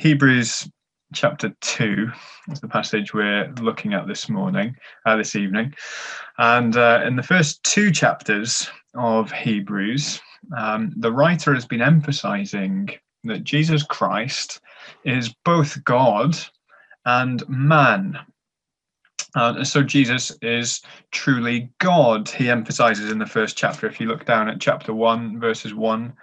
Hebrews 0.00 0.66
chapter 1.12 1.54
2 1.60 2.10
is 2.52 2.60
the 2.60 2.68
passage 2.68 3.12
we're 3.12 3.52
looking 3.60 3.92
at 3.92 4.06
this 4.06 4.30
morning, 4.30 4.74
uh, 5.04 5.16
this 5.16 5.36
evening. 5.36 5.74
And 6.38 6.74
uh, 6.74 7.02
in 7.04 7.16
the 7.16 7.22
first 7.22 7.62
two 7.64 7.90
chapters 7.90 8.66
of 8.94 9.30
Hebrews, 9.30 10.18
um, 10.56 10.94
the 10.96 11.12
writer 11.12 11.52
has 11.52 11.66
been 11.66 11.82
emphasizing 11.82 12.88
that 13.24 13.44
Jesus 13.44 13.82
Christ 13.82 14.62
is 15.04 15.34
both 15.44 15.84
God 15.84 16.34
and 17.04 17.46
man. 17.46 18.18
Uh, 19.34 19.62
so 19.62 19.82
Jesus 19.82 20.32
is 20.40 20.80
truly 21.10 21.70
God. 21.78 22.26
He 22.26 22.48
emphasizes 22.48 23.12
in 23.12 23.18
the 23.18 23.26
first 23.26 23.54
chapter. 23.54 23.86
If 23.86 24.00
you 24.00 24.06
look 24.06 24.24
down 24.24 24.48
at 24.48 24.62
chapter 24.62 24.94
1, 24.94 25.38
verses 25.38 25.74
1, 25.74 26.14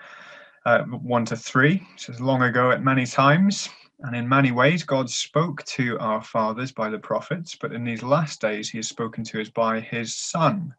uh, 0.67 0.83
1 0.83 1.23
to 1.23 1.37
3, 1.37 1.75
it 1.75 1.81
says, 1.95 2.19
Long 2.19 2.41
ago 2.41 2.71
at 2.71 2.83
many 2.83 3.05
times, 3.05 3.69
and 4.01 4.13
in 4.13 4.27
many 4.27 4.51
ways, 4.51 4.83
God 4.83 5.09
spoke 5.09 5.63
to 5.63 5.97
our 5.99 6.21
fathers 6.21 6.73
by 6.73 6.89
the 6.89 6.99
prophets, 6.99 7.55
but 7.55 7.71
in 7.71 7.85
these 7.85 8.03
last 8.03 8.41
days, 8.41 8.69
he 8.69 8.77
has 8.77 8.89
spoken 8.89 9.23
to 9.23 9.39
us 9.39 9.49
by 9.49 9.79
his 9.79 10.13
Son, 10.13 10.75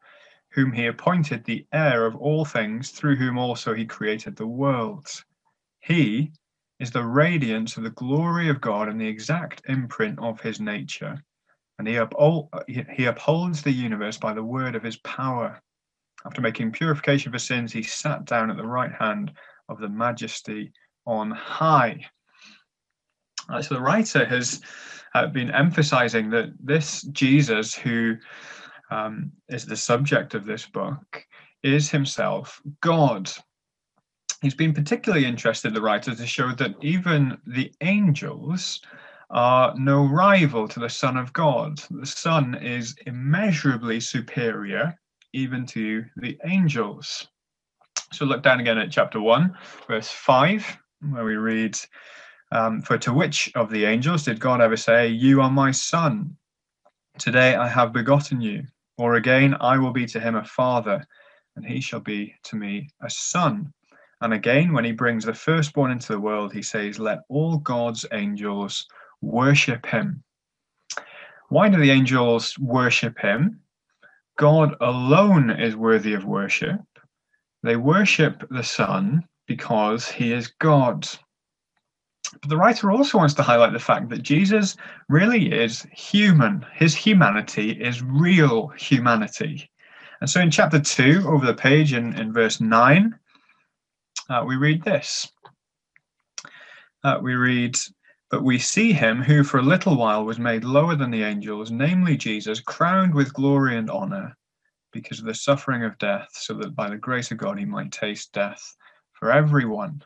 whom 0.51 0.73
he 0.73 0.87
appointed 0.87 1.43
the 1.43 1.67
heir 1.73 2.05
of 2.05 2.17
all 2.17 2.45
things, 2.45 2.91
through 2.91 3.17
whom 3.17 3.39
also 3.39 3.73
he 3.73 3.87
created 3.87 4.37
the 4.37 4.47
worlds. 4.47 5.25
He 5.81 6.33
is 6.81 6.91
the 6.91 7.07
radiance 7.07 7.79
of 7.79 7.83
the 7.83 7.91
glory 7.91 8.51
of 8.51 8.61
God 8.61 8.89
and 8.89 9.01
the 9.01 9.09
exact 9.09 9.63
imprint 9.71 10.19
of 10.19 10.39
his 10.39 10.61
nature. 10.61 11.17
And 11.79 11.89
he, 11.89 11.99
he 12.93 13.05
upholds 13.07 13.63
the 13.63 13.73
universe 13.73 14.19
by 14.19 14.35
the 14.35 14.45
word 14.45 14.77
of 14.77 14.83
his 14.83 14.99
power. 14.99 15.63
After 16.27 16.43
making 16.43 16.73
purification 16.73 17.33
for 17.33 17.39
sins, 17.39 17.73
he 17.73 17.83
sat 17.83 18.27
down 18.27 18.51
at 18.51 18.59
the 18.59 18.67
right 18.67 18.93
hand 18.93 19.33
of 19.69 19.81
the 19.81 19.89
majesty 19.89 20.73
on 21.07 21.31
high. 21.31 22.05
Uh, 23.49 23.63
so 23.63 23.75
the 23.75 23.81
writer 23.81 24.25
has 24.25 24.61
uh, 25.15 25.27
been 25.27 25.51
emphasizing 25.51 26.31
that 26.31 26.53
this 26.61 27.03
Jesus, 27.13 27.75
who 27.75 28.17
um, 28.91 29.33
is 29.49 29.65
the 29.65 29.77
subject 29.77 30.35
of 30.35 30.45
this 30.45 30.67
book, 30.67 31.25
is 31.63 31.91
himself 31.91 32.61
God. 32.81 33.31
He's 34.43 34.55
been 34.55 34.75
particularly 34.75 35.25
interested, 35.25 35.75
the 35.75 35.81
writer, 35.81 36.15
to 36.15 36.27
show 36.27 36.53
that 36.53 36.77
even 36.81 37.39
the 37.47 37.73
angels 37.81 38.81
are 39.31 39.75
no 39.77 40.07
rival 40.07 40.69
to 40.69 40.81
the 40.81 40.89
Son 40.89 41.17
of 41.17 41.33
God. 41.33 41.81
The 41.91 42.07
Son 42.07 42.55
is 42.55 42.95
immeasurably 43.07 44.01
superior 44.01 44.99
even 45.33 45.67
to 45.67 46.05
the 46.17 46.39
angels. 46.45 47.29
So 48.13 48.25
look 48.25 48.43
down 48.43 48.61
again 48.61 48.79
at 48.79 48.91
chapter 48.91 49.21
1, 49.21 49.55
verse 49.87 50.09
5, 50.09 50.79
where 51.11 51.25
we 51.25 51.37
read, 51.37 51.79
um, 52.53 52.81
For 52.81 52.97
to 52.99 53.13
which 53.13 53.53
of 53.55 53.71
the 53.71 53.85
angels 53.85 54.25
did 54.25 54.41
God 54.41 54.61
ever 54.61 54.77
say, 54.77 55.09
You 55.09 55.43
are 55.43 55.51
my 55.51 55.71
son? 55.71 56.37
Today 57.19 57.55
I 57.55 57.69
have 57.69 57.93
begotten 57.93 58.41
you. 58.41 58.65
Or 58.97 59.15
again, 59.15 59.57
I 59.61 59.79
will 59.79 59.93
be 59.93 60.07
to 60.07 60.21
him 60.21 60.35
a 60.35 60.45
father, 60.45 61.07
and 61.55 61.65
he 61.65 61.81
shall 61.81 62.01
be 62.01 62.35
to 62.45 62.57
me 62.57 62.89
a 63.03 63.11
son. 63.11 63.73
And 64.21 64.33
again, 64.33 64.73
when 64.73 64.85
he 64.85 64.93
brings 64.93 65.25
the 65.25 65.35
firstborn 65.35 65.93
into 65.93 66.13
the 66.13 66.21
world, 66.21 66.53
he 66.53 66.63
says, 66.63 66.99
Let 66.99 67.21
all 67.29 67.59
God's 67.59 68.07
angels 68.13 68.87
worship 69.21 69.87
him. 69.87 70.25
Why 71.51 71.69
do 71.69 71.79
the 71.79 71.91
angels 71.91 72.59
worship 72.59 73.19
him? 73.19 73.61
God 74.37 74.75
alone 74.81 75.51
is 75.51 75.77
worthy 75.77 76.15
of 76.15 76.25
worship. 76.25 76.81
They 77.63 77.77
worship 77.77 78.47
the 78.51 78.63
Son 78.63 79.27
because 79.47 80.09
he 80.09 80.33
is 80.33 80.53
God. 80.61 81.09
But 82.41 82.51
the 82.51 82.57
writer 82.57 82.91
also 82.91 83.19
wants 83.19 83.35
to 83.35 83.43
highlight 83.43 83.73
the 83.73 83.79
fact 83.79 84.11
that 84.11 84.23
Jesus 84.23 84.77
really 85.09 85.51
is 85.51 85.87
human. 85.93 86.65
His 86.75 86.95
humanity 86.95 87.73
is 87.73 88.03
real 88.03 88.69
humanity. 88.69 89.71
And 90.21 90.29
so 90.29 90.41
in 90.41 90.51
chapter 90.51 90.79
2, 90.79 91.25
over 91.27 91.47
the 91.47 91.55
page 91.55 91.93
in, 91.93 92.15
in 92.19 92.33
verse 92.33 92.61
9, 92.61 93.19
uh, 94.31 94.45
we 94.47 94.57
read 94.57 94.85
this. 94.85 95.33
Uh, 97.03 97.19
we 97.23 97.35
read, 97.35 97.77
But 98.31 98.45
we 98.45 98.59
see 98.59 98.93
him 98.93 99.23
who 99.23 99.43
for 99.43 99.59
a 99.59 99.63
little 99.63 99.97
while 99.97 100.25
was 100.25 100.39
made 100.39 100.65
lower 100.65 100.95
than 100.95 101.11
the 101.11 101.23
angels, 101.23 101.71
namely 101.71 102.17
Jesus, 102.17 102.61
crowned 102.61 103.15
with 103.15 103.33
glory 103.33 103.77
and 103.77 103.91
honor 103.91 104.37
because 104.93 105.19
of 105.19 105.27
the 105.27 105.35
suffering 105.35 105.85
of 105.85 105.99
death, 105.99 106.29
so 106.33 106.55
that 106.55 106.75
by 106.75 106.89
the 106.89 106.97
grace 106.97 107.31
of 107.31 107.39
God 107.39 107.59
he 107.59 107.65
might 107.65 107.93
taste 107.93 108.33
death 108.33 108.77
for 109.13 109.31
everyone. 109.33 110.03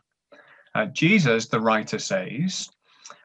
Uh, 0.75 0.87
Jesus, 0.87 1.47
the 1.47 1.60
writer 1.60 1.98
says, 1.98 2.70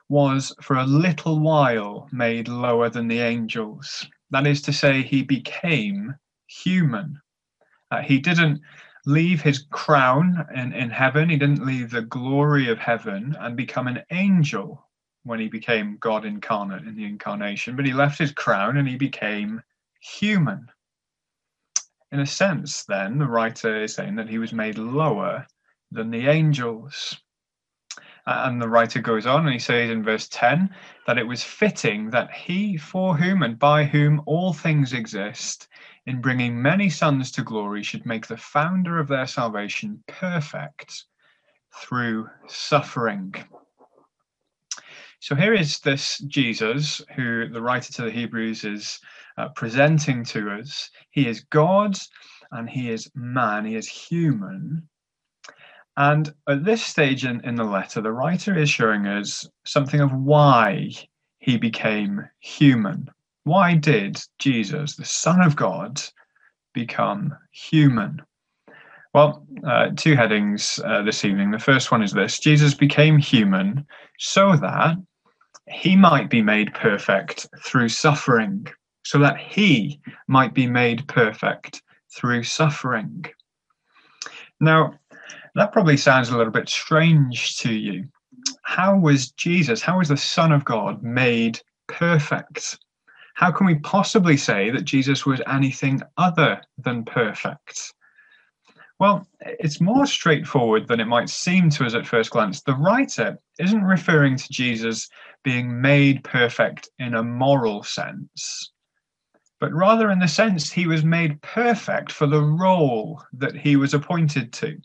was 0.10 0.54
for 0.62 0.78
a 0.78 0.86
little 0.86 1.40
while 1.40 2.08
made 2.12 2.48
lower 2.48 2.90
than 2.90 3.08
the 3.08 3.20
angels. 3.20 4.08
That 4.32 4.48
is 4.48 4.62
to 4.64 4.74
say, 4.74 5.02
he 5.02 5.24
became 5.24 6.16
human. 6.48 7.20
Uh, 7.92 8.02
he 8.02 8.20
didn't 8.20 8.62
leave 9.06 9.42
his 9.42 9.66
crown 9.72 10.46
in, 10.54 10.74
in 10.74 10.90
heaven, 10.90 11.30
he 11.30 11.38
didn't 11.38 11.66
leave 11.66 11.92
the 11.92 12.02
glory 12.02 12.70
of 12.70 12.78
heaven 12.78 13.36
and 13.40 13.56
become 13.56 13.88
an 13.88 14.04
angel 14.12 14.86
when 15.24 15.40
he 15.40 15.48
became 15.48 15.98
God 16.00 16.26
incarnate 16.26 16.84
in 16.84 16.96
the 16.96 17.06
incarnation, 17.06 17.76
but 17.76 17.86
he 17.86 17.94
left 17.94 18.20
his 18.20 18.32
crown 18.32 18.78
and 18.78 18.88
he 18.88 18.98
became 18.98 19.62
human. 20.00 20.68
In 22.12 22.20
a 22.22 22.26
sense, 22.26 22.86
then, 22.86 23.18
the 23.18 23.28
writer 23.28 23.84
is 23.84 23.96
saying 23.96 24.16
that 24.16 24.30
he 24.30 24.38
was 24.38 24.54
made 24.54 24.78
lower 24.78 25.46
than 25.92 26.10
the 26.10 26.28
angels. 26.28 27.18
And 28.26 28.62
the 28.62 28.70
writer 28.70 29.00
goes 29.00 29.26
on 29.26 29.46
and 29.46 29.54
he 29.54 29.60
says 29.60 29.90
in 29.90 30.04
verse 30.04 30.28
10 30.30 30.74
that 31.06 31.18
it 31.18 31.28
was 31.28 31.44
fitting 31.44 32.10
that 32.10 32.32
he, 32.32 32.76
for 32.78 33.16
whom 33.16 33.44
and 33.44 33.58
by 33.58 33.86
whom 33.86 34.22
all 34.26 34.52
things 34.52 34.94
exist, 34.94 35.68
in 36.06 36.22
bringing 36.22 36.62
many 36.62 36.90
sons 36.90 37.32
to 37.32 37.44
glory, 37.44 37.84
should 37.84 38.06
make 38.06 38.28
the 38.28 38.38
founder 38.38 39.00
of 39.00 39.08
their 39.08 39.28
salvation 39.28 40.04
perfect 40.08 41.06
through 41.74 42.30
suffering. 42.48 43.34
So 45.20 45.34
here 45.36 45.54
is 45.54 45.80
this 45.80 46.20
Jesus, 46.20 47.02
who 47.16 47.48
the 47.50 47.62
writer 47.62 47.92
to 47.94 48.04
the 48.04 48.12
Hebrews 48.12 48.66
is 48.66 49.00
uh, 49.38 49.50
presenting 49.50 50.24
to 50.26 50.52
us. 50.52 50.90
He 51.12 51.28
is 51.28 51.42
God 51.42 51.98
and 52.52 52.70
he 52.70 52.90
is 52.90 53.10
man, 53.16 53.66
he 53.66 53.76
is 53.76 53.88
human. 53.88 54.88
And 55.98 56.34
at 56.48 56.64
this 56.64 56.84
stage 56.84 57.26
in, 57.26 57.44
in 57.44 57.56
the 57.56 57.64
letter, 57.64 58.02
the 58.02 58.12
writer 58.12 58.56
is 58.58 58.70
showing 58.70 59.08
us 59.08 59.48
something 59.66 60.00
of 60.00 60.14
why 60.14 60.92
he 61.40 61.58
became 61.58 62.28
human. 62.40 63.10
Why 63.44 63.76
did 63.76 64.20
Jesus, 64.40 64.96
the 64.96 65.06
Son 65.06 65.42
of 65.42 65.56
God, 65.56 66.02
become 66.74 67.36
human? 67.52 68.22
Well, 69.14 69.48
uh, 69.66 69.90
two 69.96 70.16
headings 70.16 70.80
uh, 70.86 71.02
this 71.02 71.26
evening. 71.26 71.50
The 71.50 71.58
first 71.58 71.92
one 71.92 72.04
is 72.04 72.12
this 72.12 72.40
Jesus 72.40 72.76
became 72.76 73.18
human 73.18 73.88
so 74.20 74.56
that 74.58 74.98
he 75.68 75.96
might 75.96 76.30
be 76.30 76.42
made 76.42 76.74
perfect 76.74 77.48
through 77.64 77.90
suffering, 77.90 78.68
so 79.08 79.18
that 79.20 79.38
he 79.38 80.02
might 80.28 80.54
be 80.54 80.68
made 80.68 81.08
perfect 81.08 81.82
through 82.14 82.44
suffering. 82.44 83.24
Now, 84.60 85.00
that 85.56 85.72
probably 85.72 85.96
sounds 85.96 86.28
a 86.28 86.38
little 86.38 86.52
bit 86.52 86.68
strange 86.68 87.56
to 87.60 87.72
you. 87.72 88.10
How 88.64 88.98
was 88.98 89.32
Jesus, 89.32 89.82
how 89.82 90.00
was 90.00 90.10
the 90.10 90.18
Son 90.18 90.52
of 90.52 90.66
God 90.66 91.02
made 91.02 91.58
perfect? 91.88 92.80
How 93.36 93.50
can 93.50 93.66
we 93.66 93.76
possibly 93.76 94.36
say 94.36 94.72
that 94.72 94.84
Jesus 94.84 95.26
was 95.26 95.42
anything 95.48 96.02
other 96.18 96.62
than 96.78 97.06
perfect? 97.06 97.94
Well, 99.00 99.26
it's 99.40 99.80
more 99.80 100.06
straightforward 100.06 100.86
than 100.90 101.00
it 101.00 101.08
might 101.08 101.30
seem 101.30 101.70
to 101.70 101.86
us 101.86 101.94
at 101.94 102.06
first 102.06 102.32
glance. 102.32 102.62
The 102.62 102.76
writer 102.76 103.40
isn't 103.58 103.84
referring 103.84 104.36
to 104.36 104.52
Jesus 104.52 105.08
being 105.46 105.80
made 105.80 106.26
perfect 106.26 106.90
in 107.00 107.14
a 107.16 107.24
moral 107.24 107.84
sense, 107.84 108.74
but 109.60 109.74
rather 109.74 110.12
in 110.12 110.20
the 110.20 110.28
sense 110.28 110.72
he 110.72 110.88
was 110.88 111.04
made 111.04 111.42
perfect 111.42 112.12
for 112.12 112.28
the 112.28 112.42
role 112.42 113.24
that 113.34 113.56
he 113.56 113.76
was 113.76 113.94
appointed 113.94 114.54
to 114.54 114.78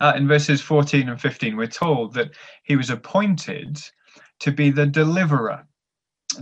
uh, 0.00 0.14
in 0.16 0.26
verses 0.26 0.60
14 0.60 1.08
and 1.08 1.20
15, 1.20 1.56
we're 1.56 1.66
told 1.66 2.14
that 2.14 2.32
he 2.64 2.76
was 2.76 2.90
appointed 2.90 3.80
to 4.40 4.50
be 4.50 4.70
the 4.70 4.86
deliverer, 4.86 5.64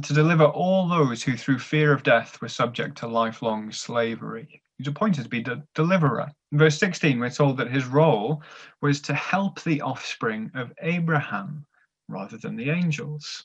to 0.02 0.14
deliver 0.14 0.44
all 0.44 0.88
those 0.88 1.22
who, 1.22 1.36
through 1.36 1.58
fear 1.58 1.92
of 1.92 2.02
death, 2.02 2.40
were 2.40 2.48
subject 2.48 2.96
to 2.98 3.06
lifelong 3.06 3.70
slavery. 3.70 4.62
He's 4.78 4.88
appointed 4.88 5.24
to 5.24 5.28
be 5.28 5.42
the 5.42 5.62
deliverer. 5.74 6.30
In 6.52 6.58
verse 6.58 6.78
16, 6.78 7.18
we're 7.18 7.28
told 7.28 7.58
that 7.58 7.70
his 7.70 7.84
role 7.84 8.42
was 8.80 9.00
to 9.02 9.14
help 9.14 9.62
the 9.62 9.82
offspring 9.82 10.50
of 10.54 10.72
Abraham 10.80 11.66
rather 12.08 12.38
than 12.38 12.56
the 12.56 12.70
angels. 12.70 13.44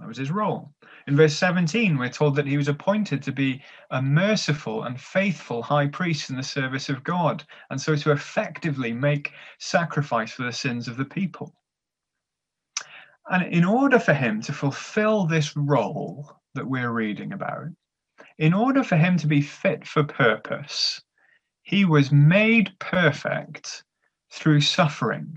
That 0.00 0.08
was 0.08 0.16
his 0.16 0.30
role. 0.30 0.72
In 1.06 1.14
verse 1.14 1.36
17, 1.36 1.98
we're 1.98 2.08
told 2.08 2.34
that 2.36 2.46
he 2.46 2.56
was 2.56 2.68
appointed 2.68 3.22
to 3.22 3.32
be 3.32 3.62
a 3.90 4.00
merciful 4.00 4.84
and 4.84 4.98
faithful 4.98 5.62
high 5.62 5.88
priest 5.88 6.30
in 6.30 6.36
the 6.36 6.42
service 6.42 6.88
of 6.88 7.04
God, 7.04 7.44
and 7.68 7.78
so 7.78 7.94
to 7.96 8.12
effectively 8.12 8.94
make 8.94 9.32
sacrifice 9.58 10.32
for 10.32 10.44
the 10.44 10.52
sins 10.52 10.88
of 10.88 10.96
the 10.96 11.04
people. 11.04 11.54
And 13.28 13.52
in 13.52 13.62
order 13.62 13.98
for 13.98 14.14
him 14.14 14.40
to 14.42 14.54
fulfill 14.54 15.26
this 15.26 15.54
role 15.54 16.32
that 16.54 16.66
we're 16.66 16.92
reading 16.92 17.32
about, 17.34 17.66
in 18.38 18.54
order 18.54 18.82
for 18.82 18.96
him 18.96 19.18
to 19.18 19.26
be 19.26 19.42
fit 19.42 19.86
for 19.86 20.02
purpose, 20.02 21.02
he 21.62 21.84
was 21.84 22.10
made 22.10 22.72
perfect 22.78 23.84
through 24.32 24.62
suffering. 24.62 25.36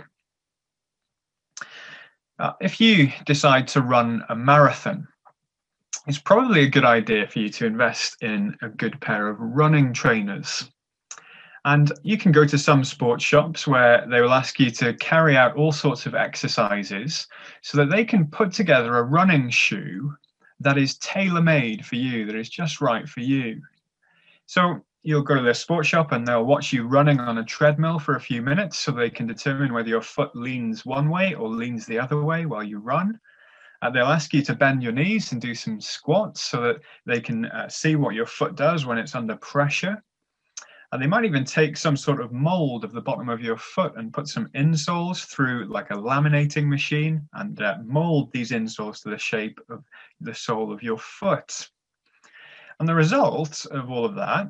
Uh, 2.40 2.54
if 2.60 2.82
you 2.82 3.12
decide 3.26 3.68
to 3.70 3.82
run 3.82 4.24
a 4.30 4.36
marathon, 4.36 5.08
it's 6.08 6.20
probably 6.20 6.64
a 6.64 6.70
good 6.70 6.86
idea 6.86 7.28
for 7.28 7.40
you 7.40 7.50
to 7.50 7.66
invest 7.66 8.22
in 8.22 8.58
a 8.62 8.70
good 8.70 9.00
pair 9.00 9.28
of 9.28 9.38
running 9.40 9.94
trainers. 9.94 10.70
And 11.66 11.94
you 12.04 12.18
can 12.18 12.34
go 12.34 12.46
to 12.46 12.58
some 12.58 12.84
sports 12.84 13.24
shops 13.24 13.66
where 13.66 14.06
they 14.10 14.20
will 14.20 14.34
ask 14.34 14.60
you 14.60 14.70
to 14.72 14.94
carry 14.96 15.38
out 15.38 15.56
all 15.56 15.72
sorts 15.72 16.06
of 16.06 16.14
exercises 16.14 17.28
so 17.62 17.78
that 17.78 17.90
they 17.90 18.04
can 18.04 18.28
put 18.28 18.52
together 18.52 18.98
a 18.98 19.04
running 19.04 19.50
shoe 19.50 20.14
that 20.60 20.78
is 20.78 20.98
tailor 20.98 21.42
made 21.42 21.86
for 21.86 21.96
you, 21.96 22.26
that 22.26 22.36
is 22.36 22.50
just 22.50 22.82
right 22.82 23.08
for 23.08 23.22
you. 23.22 23.62
So 24.46 24.84
you'll 25.04 25.22
go 25.22 25.36
to 25.36 25.42
their 25.42 25.54
sports 25.54 25.90
shop 25.90 26.14
and 26.14 26.26
they'll 26.26 26.46
watch 26.46 26.72
you 26.72 26.88
running 26.88 27.20
on 27.20 27.38
a 27.38 27.44
treadmill 27.44 28.00
for 28.00 28.16
a 28.16 28.22
few 28.22 28.42
minutes 28.42 28.80
so 28.80 28.92
they 28.92 29.10
can 29.10 29.28
determine 29.28 29.74
whether 29.74 29.90
your 29.90 30.02
foot 30.02 30.34
leans 30.34 30.86
one 30.86 31.10
way 31.10 31.34
or 31.34 31.50
leans 31.50 31.86
the 31.86 32.00
other 32.00 32.22
way 32.22 32.46
while 32.46 32.64
you 32.64 32.80
run. 32.80 33.20
Uh, 33.82 33.90
they'll 33.90 34.06
ask 34.06 34.34
you 34.34 34.42
to 34.42 34.56
bend 34.56 34.82
your 34.82 34.94
knees 34.94 35.34
and 35.34 35.42
do 35.42 35.54
some 35.54 35.82
squats 35.82 36.42
so 36.42 36.62
that 36.62 36.80
they 37.06 37.20
can 37.20 37.46
uh, 37.48 37.68
see 37.68 37.98
what 37.98 38.16
your 38.16 38.26
foot 38.26 38.56
does 38.56 38.86
when 38.86 38.98
it's 38.98 39.14
under 39.14 39.36
pressure. 39.36 40.02
And 40.94 41.02
they 41.02 41.08
might 41.08 41.26
even 41.26 41.44
take 41.44 41.76
some 41.76 41.98
sort 41.98 42.22
of 42.22 42.32
mold 42.32 42.86
of 42.86 42.94
the 42.94 43.02
bottom 43.02 43.28
of 43.28 43.42
your 43.42 43.58
foot 43.58 43.94
and 43.98 44.14
put 44.14 44.30
some 44.30 44.48
insoles 44.56 45.26
through 45.26 45.66
like 45.66 45.90
a 45.90 45.96
laminating 45.96 46.68
machine 46.68 47.28
and 47.34 47.62
uh, 47.62 47.78
mold 47.84 48.32
these 48.32 48.52
insoles 48.52 49.02
to 49.02 49.10
the 49.10 49.18
shape 49.18 49.60
of 49.70 49.84
the 50.22 50.34
sole 50.34 50.72
of 50.72 50.82
your 50.82 51.00
foot. 51.00 51.68
And 52.80 52.88
the 52.88 52.96
result 52.96 53.66
of 53.66 53.92
all 53.92 54.06
of 54.06 54.16
that 54.16 54.50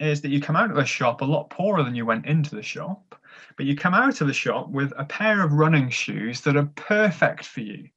is 0.00 0.20
that 0.20 0.30
you 0.30 0.40
come 0.40 0.56
out 0.56 0.70
of 0.70 0.76
the 0.76 0.84
shop 0.84 1.20
a 1.20 1.24
lot 1.24 1.50
poorer 1.50 1.82
than 1.82 1.94
you 1.94 2.06
went 2.06 2.26
into 2.26 2.54
the 2.54 2.62
shop, 2.62 3.20
but 3.56 3.66
you 3.66 3.76
come 3.76 3.94
out 3.94 4.20
of 4.20 4.26
the 4.26 4.32
shop 4.32 4.68
with 4.68 4.92
a 4.96 5.04
pair 5.04 5.44
of 5.44 5.52
running 5.52 5.90
shoes 5.90 6.40
that 6.42 6.56
are 6.56 6.70
perfect 6.76 7.44
for 7.44 7.60
you. 7.60 7.88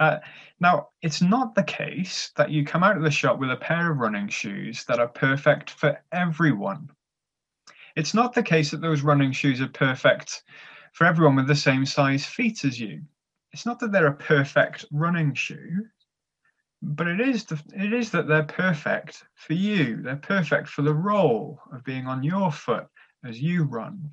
Uh, 0.00 0.18
now, 0.60 0.88
it's 1.02 1.22
not 1.22 1.54
the 1.54 1.62
case 1.62 2.30
that 2.36 2.50
you 2.50 2.64
come 2.64 2.82
out 2.82 2.96
of 2.96 3.02
the 3.02 3.10
shop 3.10 3.38
with 3.38 3.50
a 3.50 3.56
pair 3.56 3.90
of 3.90 3.98
running 3.98 4.28
shoes 4.28 4.84
that 4.84 4.98
are 4.98 5.08
perfect 5.08 5.70
for 5.70 6.00
everyone. 6.12 6.90
It's 7.96 8.14
not 8.14 8.34
the 8.34 8.42
case 8.42 8.70
that 8.70 8.80
those 8.80 9.02
running 9.02 9.32
shoes 9.32 9.60
are 9.60 9.68
perfect 9.68 10.42
for 10.92 11.06
everyone 11.06 11.36
with 11.36 11.46
the 11.46 11.54
same 11.54 11.86
size 11.86 12.26
feet 12.26 12.64
as 12.64 12.78
you. 12.78 13.02
It's 13.52 13.66
not 13.66 13.78
that 13.80 13.92
they're 13.92 14.08
a 14.08 14.14
perfect 14.14 14.84
running 14.90 15.32
shoe, 15.34 15.86
but 16.84 17.08
it 17.08 17.20
is 17.20 17.44
the, 17.44 17.60
it 17.74 17.92
is 17.92 18.10
that 18.10 18.28
they're 18.28 18.44
perfect 18.44 19.24
for 19.34 19.54
you. 19.54 20.02
They're 20.02 20.16
perfect 20.16 20.68
for 20.68 20.82
the 20.82 20.94
role 20.94 21.60
of 21.72 21.84
being 21.84 22.06
on 22.06 22.22
your 22.22 22.52
foot 22.52 22.86
as 23.24 23.40
you 23.40 23.64
run. 23.64 24.10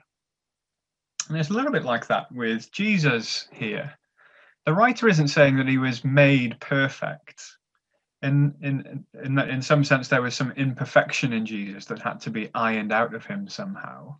And 1.29 1.37
it's 1.37 1.49
a 1.49 1.53
little 1.53 1.71
bit 1.71 1.85
like 1.85 2.07
that 2.07 2.31
with 2.31 2.71
Jesus 2.71 3.47
here 3.53 3.93
the 4.65 4.73
writer 4.73 5.07
isn't 5.07 5.29
saying 5.29 5.57
that 5.57 5.67
he 5.67 5.77
was 5.77 6.03
made 6.03 6.59
perfect. 6.59 7.57
In, 8.21 8.53
in 8.61 9.05
in 9.23 9.39
in 9.39 9.61
some 9.61 9.83
sense, 9.83 10.07
there 10.07 10.21
was 10.21 10.35
some 10.35 10.51
imperfection 10.51 11.33
in 11.33 11.45
Jesus 11.45 11.85
that 11.85 11.99
had 11.99 12.19
to 12.21 12.29
be 12.29 12.51
ironed 12.53 12.91
out 12.91 13.15
of 13.15 13.25
him 13.25 13.47
somehow. 13.47 14.17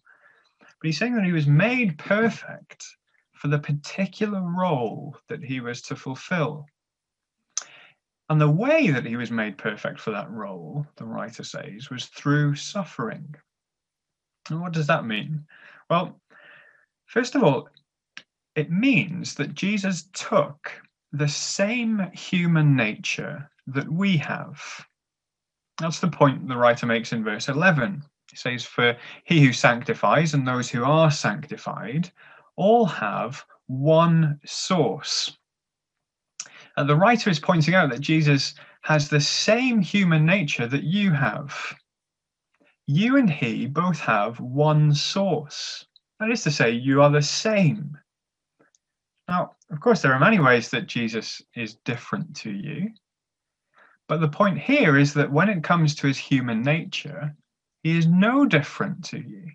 But 0.59 0.87
he's 0.87 0.97
saying 0.97 1.15
that 1.15 1.23
he 1.25 1.31
was 1.31 1.45
made 1.45 1.99
perfect 1.99 2.83
for 3.33 3.47
the 3.47 3.59
particular 3.59 4.41
role 4.41 5.15
that 5.29 5.43
he 5.43 5.59
was 5.59 5.83
to 5.83 5.95
fulfill. 5.95 6.65
And 8.31 8.39
the 8.39 8.49
way 8.49 8.89
that 8.91 9.05
he 9.05 9.17
was 9.17 9.29
made 9.29 9.57
perfect 9.57 9.99
for 9.99 10.11
that 10.11 10.31
role, 10.31 10.87
the 10.95 11.03
writer 11.03 11.43
says, 11.43 11.89
was 11.89 12.05
through 12.05 12.55
suffering. 12.55 13.35
And 14.49 14.61
what 14.61 14.71
does 14.71 14.87
that 14.87 15.03
mean? 15.05 15.45
Well, 15.89 16.17
first 17.07 17.35
of 17.35 17.43
all, 17.43 17.67
it 18.55 18.71
means 18.71 19.35
that 19.35 19.53
Jesus 19.53 20.07
took 20.13 20.71
the 21.11 21.27
same 21.27 22.09
human 22.13 22.73
nature 22.73 23.51
that 23.67 23.91
we 23.91 24.15
have. 24.15 24.61
That's 25.79 25.99
the 25.99 26.07
point 26.07 26.47
the 26.47 26.55
writer 26.55 26.85
makes 26.85 27.11
in 27.11 27.25
verse 27.25 27.49
11. 27.49 28.01
He 28.29 28.37
says, 28.37 28.63
For 28.63 28.95
he 29.25 29.45
who 29.45 29.51
sanctifies 29.51 30.35
and 30.35 30.47
those 30.47 30.69
who 30.69 30.85
are 30.85 31.11
sanctified 31.11 32.09
all 32.55 32.85
have 32.85 33.43
one 33.67 34.39
source. 34.45 35.37
And 36.77 36.89
the 36.89 36.95
writer 36.95 37.29
is 37.29 37.39
pointing 37.39 37.75
out 37.75 37.89
that 37.91 38.01
Jesus 38.01 38.55
has 38.81 39.09
the 39.09 39.21
same 39.21 39.81
human 39.81 40.25
nature 40.25 40.67
that 40.67 40.83
you 40.83 41.11
have. 41.11 41.55
You 42.87 43.17
and 43.17 43.29
he 43.29 43.67
both 43.67 43.99
have 43.99 44.39
one 44.39 44.93
source. 44.93 45.85
That 46.19 46.31
is 46.31 46.43
to 46.43 46.51
say, 46.51 46.71
you 46.71 47.01
are 47.01 47.09
the 47.09 47.21
same. 47.21 47.97
Now, 49.27 49.55
of 49.69 49.79
course, 49.79 50.01
there 50.01 50.13
are 50.13 50.19
many 50.19 50.39
ways 50.39 50.69
that 50.69 50.87
Jesus 50.87 51.41
is 51.55 51.75
different 51.85 52.35
to 52.37 52.51
you. 52.51 52.89
But 54.07 54.19
the 54.19 54.27
point 54.27 54.59
here 54.59 54.97
is 54.97 55.13
that 55.13 55.31
when 55.31 55.47
it 55.47 55.63
comes 55.63 55.95
to 55.95 56.07
his 56.07 56.17
human 56.17 56.61
nature, 56.61 57.33
he 57.83 57.97
is 57.97 58.07
no 58.07 58.45
different 58.45 59.05
to 59.05 59.17
you. 59.17 59.51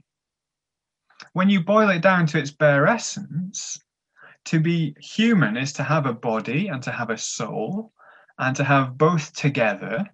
When 1.34 1.50
you 1.50 1.62
boil 1.62 1.90
it 1.90 2.00
down 2.00 2.26
to 2.28 2.38
its 2.38 2.50
bare 2.50 2.86
essence, 2.86 3.78
to 4.46 4.60
be 4.60 4.96
human 5.00 5.56
is 5.56 5.72
to 5.74 5.82
have 5.82 6.06
a 6.06 6.12
body 6.12 6.68
and 6.68 6.82
to 6.82 6.90
have 6.90 7.10
a 7.10 7.18
soul 7.18 7.92
and 8.38 8.56
to 8.56 8.64
have 8.64 8.98
both 8.98 9.32
together. 9.32 10.06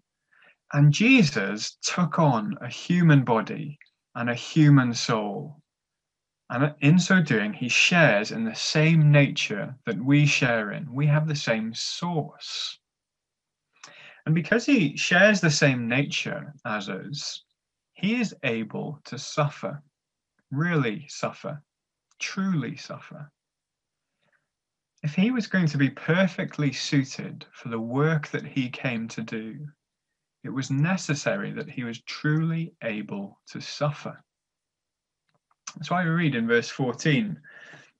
And 0.72 0.92
Jesus 0.92 1.76
took 1.82 2.18
on 2.18 2.56
a 2.60 2.68
human 2.68 3.24
body 3.24 3.78
and 4.14 4.28
a 4.28 4.34
human 4.34 4.94
soul 4.94 5.62
and 6.52 6.74
in 6.82 6.98
so 6.98 7.22
doing, 7.22 7.54
he 7.54 7.70
shares 7.70 8.30
in 8.30 8.44
the 8.44 8.54
same 8.54 9.10
nature 9.10 9.74
that 9.86 9.96
we 9.96 10.26
share 10.26 10.72
in. 10.72 10.92
We 10.92 11.06
have 11.06 11.26
the 11.26 11.34
same 11.34 11.72
source. 11.72 12.78
And 14.26 14.34
because 14.34 14.66
he 14.66 14.94
shares 14.94 15.40
the 15.40 15.50
same 15.50 15.88
nature 15.88 16.52
as 16.66 16.90
us, 16.90 17.42
he 17.94 18.20
is 18.20 18.34
able 18.42 19.00
to 19.06 19.18
suffer, 19.18 19.82
really 20.50 21.06
suffer, 21.08 21.62
truly 22.18 22.76
suffer. 22.76 23.32
If 25.02 25.14
he 25.14 25.32
was 25.32 25.48
going 25.48 25.66
to 25.66 25.78
be 25.78 25.90
perfectly 25.90 26.72
suited 26.72 27.44
for 27.52 27.68
the 27.68 27.80
work 27.80 28.28
that 28.28 28.46
he 28.46 28.70
came 28.70 29.08
to 29.08 29.22
do, 29.22 29.66
it 30.44 30.50
was 30.50 30.70
necessary 30.70 31.52
that 31.52 31.68
he 31.68 31.82
was 31.82 32.02
truly 32.02 32.74
able 32.82 33.40
to 33.48 33.60
suffer. 33.60 34.22
That's 35.74 35.90
why 35.90 36.04
we 36.04 36.10
read 36.10 36.34
in 36.34 36.46
verse 36.46 36.68
14 36.68 37.40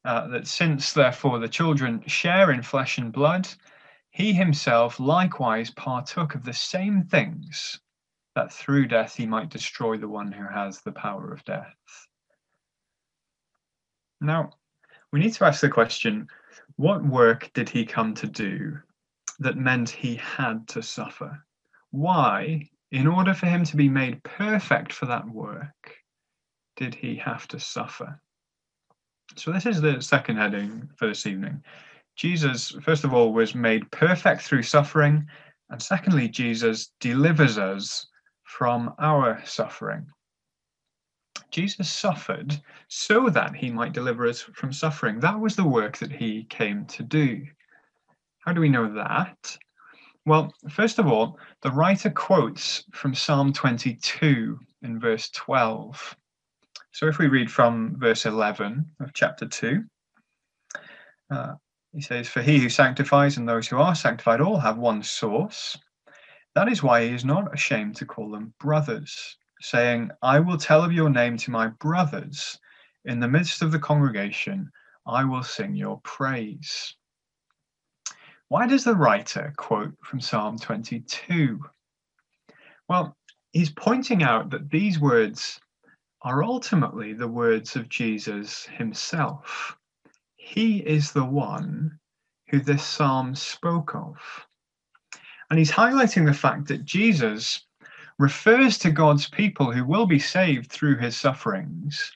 uh, 0.04 0.28
that 0.28 0.46
since 0.46 0.92
therefore 0.92 1.38
the 1.38 1.48
children 1.48 2.02
share 2.06 2.50
in 2.50 2.62
flesh 2.62 2.98
and 2.98 3.12
blood, 3.12 3.48
he 4.10 4.32
himself 4.32 5.00
likewise 5.00 5.70
partook 5.70 6.34
of 6.34 6.44
the 6.44 6.52
same 6.52 7.04
things, 7.04 7.80
that 8.34 8.52
through 8.52 8.88
death 8.88 9.16
he 9.16 9.26
might 9.26 9.48
destroy 9.48 9.96
the 9.96 10.08
one 10.08 10.30
who 10.30 10.46
has 10.46 10.80
the 10.80 10.92
power 10.92 11.32
of 11.32 11.44
death. 11.44 11.74
Now, 14.20 14.50
we 15.12 15.20
need 15.20 15.32
to 15.34 15.44
ask 15.44 15.60
the 15.60 15.68
question 15.68 16.28
what 16.76 17.04
work 17.04 17.50
did 17.54 17.68
he 17.68 17.84
come 17.84 18.14
to 18.14 18.26
do 18.26 18.78
that 19.38 19.56
meant 19.56 19.90
he 19.90 20.16
had 20.16 20.66
to 20.68 20.82
suffer? 20.82 21.44
Why, 21.90 22.68
in 22.90 23.06
order 23.06 23.34
for 23.34 23.46
him 23.46 23.64
to 23.64 23.76
be 23.76 23.88
made 23.88 24.22
perfect 24.22 24.92
for 24.92 25.06
that 25.06 25.28
work, 25.28 25.96
did 26.76 26.94
he 26.94 27.16
have 27.16 27.46
to 27.48 27.60
suffer? 27.60 28.20
So, 29.36 29.52
this 29.52 29.66
is 29.66 29.80
the 29.80 30.00
second 30.00 30.36
heading 30.36 30.88
for 30.96 31.08
this 31.08 31.26
evening. 31.26 31.62
Jesus, 32.16 32.70
first 32.82 33.04
of 33.04 33.14
all, 33.14 33.32
was 33.32 33.54
made 33.54 33.90
perfect 33.90 34.42
through 34.42 34.62
suffering. 34.62 35.26
And 35.70 35.80
secondly, 35.82 36.28
Jesus 36.28 36.92
delivers 37.00 37.56
us 37.56 38.06
from 38.44 38.94
our 38.98 39.42
suffering. 39.46 40.06
Jesus 41.52 41.90
suffered 41.90 42.60
so 42.88 43.28
that 43.28 43.54
he 43.54 43.70
might 43.70 43.92
deliver 43.92 44.26
us 44.26 44.40
from 44.40 44.72
suffering. 44.72 45.20
That 45.20 45.38
was 45.38 45.54
the 45.54 45.68
work 45.68 45.98
that 45.98 46.10
he 46.10 46.44
came 46.44 46.86
to 46.86 47.02
do. 47.02 47.46
How 48.40 48.52
do 48.52 48.60
we 48.60 48.70
know 48.70 48.92
that? 48.94 49.56
Well, 50.24 50.52
first 50.70 50.98
of 50.98 51.06
all, 51.06 51.38
the 51.60 51.70
writer 51.70 52.10
quotes 52.10 52.84
from 52.92 53.14
Psalm 53.14 53.52
22 53.52 54.58
in 54.82 54.98
verse 54.98 55.28
12. 55.30 56.16
So 56.92 57.06
if 57.06 57.18
we 57.18 57.26
read 57.26 57.50
from 57.50 57.96
verse 57.98 58.24
11 58.24 58.86
of 59.00 59.12
chapter 59.12 59.46
2, 59.46 59.84
uh, 61.30 61.54
he 61.92 62.00
says, 62.00 62.28
For 62.28 62.40
he 62.40 62.58
who 62.58 62.68
sanctifies 62.68 63.36
and 63.36 63.48
those 63.48 63.68
who 63.68 63.78
are 63.78 63.94
sanctified 63.94 64.40
all 64.40 64.58
have 64.58 64.78
one 64.78 65.02
source. 65.02 65.76
That 66.54 66.68
is 66.68 66.82
why 66.82 67.04
he 67.04 67.14
is 67.14 67.24
not 67.24 67.52
ashamed 67.52 67.96
to 67.96 68.06
call 68.06 68.30
them 68.30 68.54
brothers, 68.58 69.36
saying, 69.62 70.10
I 70.22 70.40
will 70.40 70.58
tell 70.58 70.82
of 70.82 70.92
your 70.92 71.08
name 71.08 71.36
to 71.38 71.50
my 71.50 71.68
brothers. 71.68 72.58
In 73.04 73.20
the 73.20 73.28
midst 73.28 73.62
of 73.62 73.72
the 73.72 73.78
congregation, 73.78 74.70
I 75.06 75.24
will 75.24 75.42
sing 75.42 75.74
your 75.74 76.00
praise. 76.02 76.94
Why 78.48 78.66
does 78.66 78.84
the 78.84 78.94
writer 78.94 79.52
quote 79.56 79.94
from 80.02 80.20
Psalm 80.20 80.58
22? 80.58 81.60
Well, 82.88 83.16
he's 83.52 83.70
pointing 83.70 84.22
out 84.22 84.50
that 84.50 84.70
these 84.70 85.00
words 85.00 85.60
are 86.22 86.42
ultimately 86.42 87.12
the 87.12 87.28
words 87.28 87.76
of 87.76 87.88
Jesus 87.88 88.66
himself. 88.66 89.76
He 90.36 90.78
is 90.78 91.12
the 91.12 91.24
one 91.24 91.98
who 92.48 92.60
this 92.60 92.84
psalm 92.84 93.34
spoke 93.34 93.94
of. 93.94 94.16
And 95.50 95.58
he's 95.58 95.70
highlighting 95.70 96.26
the 96.26 96.34
fact 96.34 96.68
that 96.68 96.84
Jesus 96.84 97.66
refers 98.18 98.78
to 98.78 98.90
God's 98.90 99.28
people 99.28 99.72
who 99.72 99.84
will 99.84 100.06
be 100.06 100.18
saved 100.18 100.70
through 100.70 100.98
his 100.98 101.16
sufferings 101.16 102.12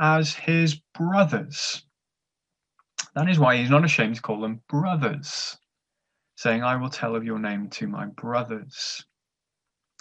as 0.00 0.34
his 0.34 0.80
brothers. 0.94 1.84
That 3.14 3.28
is 3.28 3.38
why 3.38 3.56
he's 3.56 3.70
not 3.70 3.84
ashamed 3.84 4.16
to 4.16 4.22
call 4.22 4.40
them 4.40 4.62
brothers, 4.68 5.58
saying, 6.36 6.62
I 6.62 6.76
will 6.76 6.90
tell 6.90 7.14
of 7.14 7.24
your 7.24 7.38
name 7.38 7.68
to 7.70 7.86
my 7.86 8.06
brothers. 8.06 9.04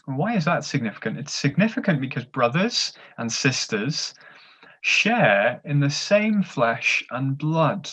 Why 0.06 0.36
is 0.36 0.46
that 0.46 0.66
significant? 0.66 1.18
It's 1.18 1.34
significant 1.34 2.02
because 2.02 2.26
brothers 2.26 2.94
and 3.18 3.32
sisters 3.32 4.14
share 4.82 5.62
in 5.64 5.80
the 5.80 5.90
same 5.90 6.42
flesh 6.42 7.04
and 7.12 7.38
blood. 7.38 7.90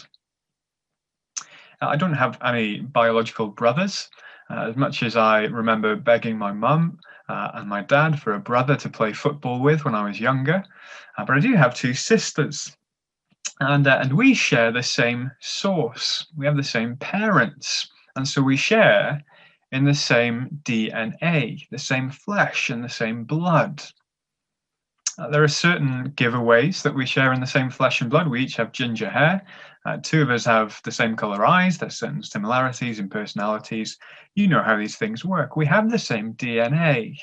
I 1.81 1.97
don't 1.97 2.15
have 2.15 2.39
any 2.43 2.81
biological 2.81 3.49
brothers. 3.49 4.09
Uh, 4.51 4.69
as 4.71 4.77
much 4.77 5.03
as 5.03 5.15
I 5.15 5.43
remember 5.45 5.95
begging 5.95 6.39
my 6.39 6.53
mum 6.53 6.99
uh, 7.29 7.51
and 7.55 7.69
my 7.69 7.83
dad 7.83 8.21
for 8.21 8.35
a 8.35 8.41
brother 8.41 8.77
to 8.77 8.89
play 8.89 9.13
football 9.13 9.61
with 9.61 9.85
when 9.85 9.95
I 9.95 10.07
was 10.07 10.21
younger, 10.21 10.65
uh, 11.17 11.25
but 11.25 11.37
I 11.37 11.41
do 11.41 11.55
have 11.55 11.75
two 11.75 11.95
sisters. 11.95 12.77
And, 13.61 13.87
uh, 13.87 13.99
and 14.03 14.13
we 14.13 14.35
share 14.35 14.73
the 14.73 14.83
same 14.83 15.31
source. 15.41 16.27
We 16.37 16.47
have 16.47 16.57
the 16.57 16.63
same 16.63 16.97
parents. 16.97 17.89
And 18.17 18.27
so 18.27 18.43
we 18.43 18.57
share 18.57 19.23
in 19.73 19.85
the 19.85 19.95
same 19.95 20.61
DNA, 20.63 21.69
the 21.71 21.79
same 21.79 22.11
flesh, 22.11 22.71
and 22.71 22.83
the 22.83 22.89
same 22.89 23.25
blood. 23.25 23.83
Uh, 25.19 25.29
there 25.29 25.43
are 25.43 25.49
certain 25.49 26.11
giveaways 26.13 26.81
that 26.83 26.95
we 26.95 27.05
share 27.05 27.33
in 27.33 27.41
the 27.41 27.47
same 27.47 27.71
flesh 27.71 28.01
and 28.01 28.09
blood. 28.09 28.29
We 28.29 28.43
each 28.43 28.55
have 28.57 28.71
ginger 28.71 29.11
hair. 29.11 29.45
Uh, 29.85 29.97
two 30.01 30.23
of 30.23 30.31
us 30.31 30.45
have 30.45 30.81
the 30.85 30.93
same 30.93 31.17
color 31.17 31.45
eyes. 31.45 31.77
There's 31.77 31.99
certain 31.99 32.23
similarities 32.23 33.01
in 33.01 33.09
personalities. 33.09 33.99
You 34.37 34.47
know 34.47 34.63
how 34.63 34.77
these 34.77 34.97
things 34.97 35.25
work. 35.25 35.57
We 35.57 35.67
have 35.67 35.91
the 35.91 35.99
same 35.99 36.35
DNA. 36.35 37.17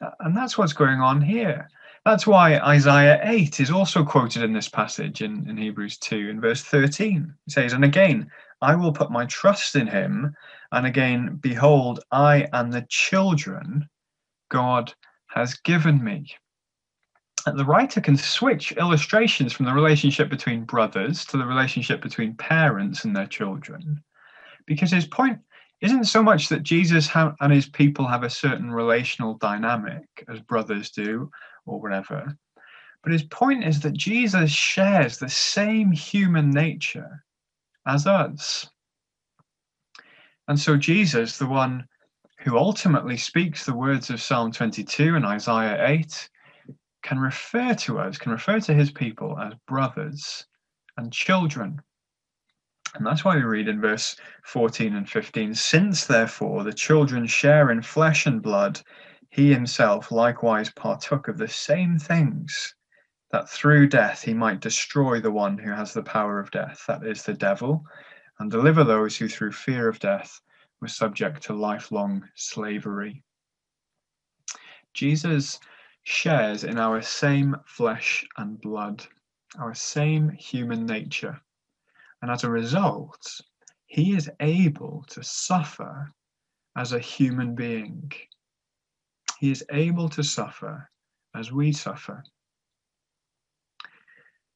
Uh, 0.00 0.10
and 0.20 0.36
that's 0.36 0.56
what's 0.56 0.72
going 0.72 1.00
on 1.00 1.20
here. 1.20 1.68
That's 2.04 2.26
why 2.26 2.58
Isaiah 2.58 3.18
8 3.24 3.58
is 3.60 3.70
also 3.70 4.04
quoted 4.04 4.42
in 4.42 4.52
this 4.52 4.68
passage 4.68 5.22
in, 5.22 5.48
in 5.48 5.56
Hebrews 5.56 5.98
2 5.98 6.28
in 6.28 6.40
verse 6.40 6.62
13. 6.62 7.34
It 7.46 7.52
says, 7.52 7.72
And 7.72 7.84
again, 7.84 8.30
I 8.60 8.76
will 8.76 8.92
put 8.92 9.10
my 9.10 9.24
trust 9.26 9.74
in 9.74 9.88
him. 9.88 10.34
And 10.70 10.86
again, 10.86 11.38
behold, 11.40 12.00
I 12.12 12.46
and 12.52 12.72
the 12.72 12.86
children 12.88 13.88
God 14.50 14.92
has 15.28 15.54
given 15.54 16.04
me. 16.04 16.26
The 17.46 17.64
writer 17.64 18.00
can 18.00 18.16
switch 18.16 18.72
illustrations 18.72 19.52
from 19.52 19.66
the 19.66 19.74
relationship 19.74 20.30
between 20.30 20.64
brothers 20.64 21.26
to 21.26 21.36
the 21.36 21.44
relationship 21.44 22.00
between 22.00 22.34
parents 22.36 23.04
and 23.04 23.14
their 23.14 23.26
children. 23.26 24.02
Because 24.66 24.90
his 24.90 25.06
point 25.06 25.38
isn't 25.82 26.04
so 26.04 26.22
much 26.22 26.48
that 26.48 26.62
Jesus 26.62 27.10
and 27.14 27.52
his 27.52 27.68
people 27.68 28.06
have 28.06 28.22
a 28.22 28.30
certain 28.30 28.70
relational 28.70 29.34
dynamic 29.34 30.24
as 30.28 30.40
brothers 30.40 30.90
do 30.90 31.30
or 31.66 31.80
whatever, 31.80 32.34
but 33.02 33.12
his 33.12 33.24
point 33.24 33.64
is 33.64 33.80
that 33.80 33.92
Jesus 33.92 34.50
shares 34.50 35.18
the 35.18 35.28
same 35.28 35.92
human 35.92 36.50
nature 36.50 37.22
as 37.86 38.06
us. 38.06 38.66
And 40.48 40.58
so, 40.58 40.78
Jesus, 40.78 41.36
the 41.36 41.46
one 41.46 41.86
who 42.38 42.56
ultimately 42.56 43.18
speaks 43.18 43.64
the 43.64 43.74
words 43.74 44.08
of 44.08 44.22
Psalm 44.22 44.52
22 44.52 45.16
and 45.16 45.26
Isaiah 45.26 45.86
8, 45.86 46.30
can 47.04 47.18
refer 47.18 47.74
to 47.74 47.98
us, 48.00 48.18
can 48.18 48.32
refer 48.32 48.58
to 48.58 48.74
his 48.74 48.90
people 48.90 49.38
as 49.38 49.52
brothers 49.68 50.46
and 50.96 51.12
children. 51.12 51.80
And 52.94 53.06
that's 53.06 53.24
why 53.24 53.36
we 53.36 53.42
read 53.42 53.68
in 53.68 53.80
verse 53.80 54.16
14 54.44 54.96
and 54.96 55.08
15 55.08 55.54
Since 55.54 56.06
therefore 56.06 56.64
the 56.64 56.72
children 56.72 57.26
share 57.26 57.70
in 57.70 57.82
flesh 57.82 58.26
and 58.26 58.40
blood, 58.40 58.80
he 59.28 59.52
himself 59.52 60.10
likewise 60.10 60.70
partook 60.70 61.28
of 61.28 61.36
the 61.36 61.48
same 61.48 61.98
things, 61.98 62.74
that 63.30 63.50
through 63.50 63.88
death 63.88 64.22
he 64.22 64.32
might 64.32 64.60
destroy 64.60 65.20
the 65.20 65.30
one 65.30 65.58
who 65.58 65.72
has 65.72 65.92
the 65.92 66.02
power 66.02 66.40
of 66.40 66.50
death, 66.52 66.84
that 66.88 67.04
is, 67.04 67.22
the 67.22 67.34
devil, 67.34 67.84
and 68.38 68.50
deliver 68.50 68.82
those 68.82 69.16
who 69.16 69.28
through 69.28 69.52
fear 69.52 69.88
of 69.88 69.98
death 69.98 70.40
were 70.80 70.88
subject 70.88 71.42
to 71.42 71.52
lifelong 71.52 72.26
slavery. 72.34 73.22
Jesus 74.94 75.58
shares 76.04 76.64
in 76.64 76.78
our 76.78 77.02
same 77.02 77.56
flesh 77.66 78.24
and 78.36 78.60
blood, 78.60 79.04
our 79.58 79.74
same 79.74 80.30
human 80.30 80.86
nature. 80.86 81.40
And 82.22 82.30
as 82.30 82.44
a 82.44 82.50
result, 82.50 83.40
he 83.86 84.16
is 84.16 84.30
able 84.40 85.04
to 85.08 85.22
suffer 85.22 86.10
as 86.76 86.92
a 86.92 86.98
human 86.98 87.54
being. 87.54 88.10
He 89.38 89.50
is 89.50 89.64
able 89.70 90.08
to 90.10 90.22
suffer 90.22 90.88
as 91.34 91.52
we 91.52 91.72
suffer. 91.72 92.22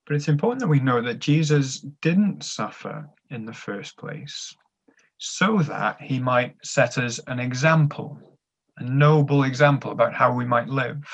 But 0.07 0.17
it's 0.17 0.29
important 0.29 0.61
that 0.61 0.69
we 0.69 0.81
know 0.81 1.03
that 1.03 1.19
Jesus 1.19 1.81
didn't 2.01 2.43
suffer 2.43 3.09
in 3.31 3.45
the 3.45 3.53
first 3.53 3.97
place 3.99 4.55
so 5.19 5.59
that 5.59 6.01
he 6.01 6.19
might 6.19 6.55
set 6.63 6.97
us 6.97 7.19
an 7.27 7.39
example, 7.39 8.19
a 8.79 8.85
noble 8.85 9.43
example 9.43 9.91
about 9.91 10.15
how 10.15 10.33
we 10.33 10.45
might 10.45 10.69
live. 10.69 11.05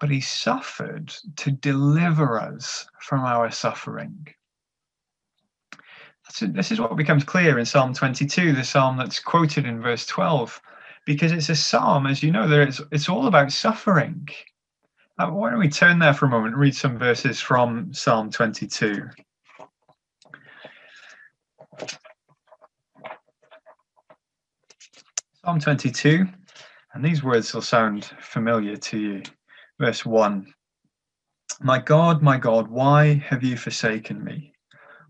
But 0.00 0.10
he 0.10 0.20
suffered 0.20 1.14
to 1.36 1.50
deliver 1.50 2.40
us 2.40 2.86
from 3.00 3.20
our 3.20 3.50
suffering. 3.50 4.26
This 6.40 6.72
is 6.72 6.80
what 6.80 6.96
becomes 6.96 7.24
clear 7.24 7.58
in 7.58 7.66
Psalm 7.66 7.92
22, 7.92 8.52
the 8.52 8.64
psalm 8.64 8.96
that's 8.96 9.20
quoted 9.20 9.66
in 9.66 9.82
verse 9.82 10.06
12, 10.06 10.60
because 11.04 11.32
it's 11.32 11.48
a 11.48 11.56
psalm, 11.56 12.06
as 12.06 12.22
you 12.22 12.30
know, 12.30 12.48
there 12.48 12.62
it's, 12.62 12.80
it's 12.92 13.08
all 13.08 13.26
about 13.26 13.52
suffering. 13.52 14.28
Uh, 15.18 15.26
why 15.26 15.50
don't 15.50 15.58
we 15.58 15.68
turn 15.68 15.98
there 15.98 16.14
for 16.14 16.26
a 16.26 16.30
moment 16.30 16.54
and 16.54 16.60
read 16.60 16.74
some 16.74 16.98
verses 16.98 17.40
from 17.40 17.92
Psalm 17.92 18.30
22? 18.30 19.06
Psalm 25.44 25.58
22, 25.58 26.26
and 26.94 27.04
these 27.04 27.22
words 27.22 27.52
will 27.52 27.60
sound 27.60 28.04
familiar 28.20 28.76
to 28.76 28.98
you. 28.98 29.22
Verse 29.80 30.04
1 30.04 30.52
My 31.62 31.78
God, 31.78 32.20
my 32.20 32.36
God, 32.36 32.68
why 32.68 33.14
have 33.14 33.42
you 33.42 33.56
forsaken 33.56 34.22
me? 34.22 34.52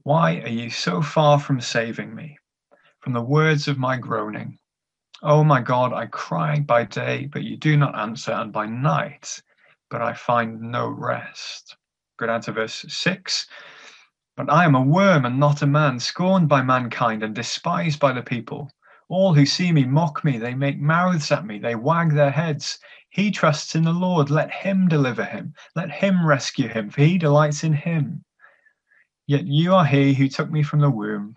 Why 0.05 0.43
are 0.43 0.49
you 0.49 0.71
so 0.71 1.03
far 1.03 1.41
from 1.41 1.61
saving 1.61 2.15
me? 2.15 2.39
From 3.01 3.13
the 3.13 3.21
words 3.21 3.67
of 3.67 3.81
my 3.81 3.97
groaning. 3.97 4.57
Oh 5.25 5.43
my 5.43 5.61
God, 5.61 5.93
I 5.93 6.07
cry 6.07 6.61
by 6.61 6.85
day, 6.85 7.29
but 7.33 7.43
you 7.43 7.57
do 7.57 7.77
not 7.77 7.99
answer, 7.99 8.31
and 8.31 8.53
by 8.53 8.67
night, 8.67 9.43
but 9.91 10.03
I 10.03 10.13
find 10.13 10.61
no 10.61 10.87
rest. 10.89 11.77
Go 12.17 12.29
down 12.29 12.41
to 12.43 12.53
verse 12.53 12.85
6. 12.89 13.49
But 14.37 14.53
I 14.53 14.65
am 14.65 14.77
a 14.77 14.83
worm 14.83 15.25
and 15.25 15.41
not 15.41 15.63
a 15.63 15.67
man, 15.67 15.99
scorned 15.99 16.49
by 16.49 16.63
mankind 16.63 17.25
and 17.25 17.35
despised 17.35 17.99
by 17.99 18.13
the 18.13 18.23
people. 18.23 18.71
All 19.09 19.35
who 19.35 19.45
see 19.45 19.73
me 19.73 19.85
mock 19.85 20.23
me, 20.23 20.39
they 20.39 20.55
make 20.55 20.79
mouths 20.79 21.33
at 21.33 21.45
me, 21.45 21.59
they 21.59 21.75
wag 21.75 22.15
their 22.15 22.31
heads. 22.31 22.79
He 23.11 23.31
trusts 23.31 23.75
in 23.75 23.83
the 23.83 23.93
Lord, 23.93 24.31
let 24.31 24.53
him 24.53 24.89
deliver 24.89 25.25
him, 25.25 25.55
let 25.75 25.91
him 25.91 26.25
rescue 26.25 26.69
him, 26.69 26.91
for 26.91 27.03
he 27.03 27.19
delights 27.19 27.65
in 27.65 27.73
him. 27.73 28.25
Yet 29.27 29.47
you 29.47 29.75
are 29.75 29.85
he 29.85 30.15
who 30.15 30.29
took 30.29 30.51
me 30.51 30.63
from 30.63 30.81
the 30.81 30.91
womb. 30.91 31.35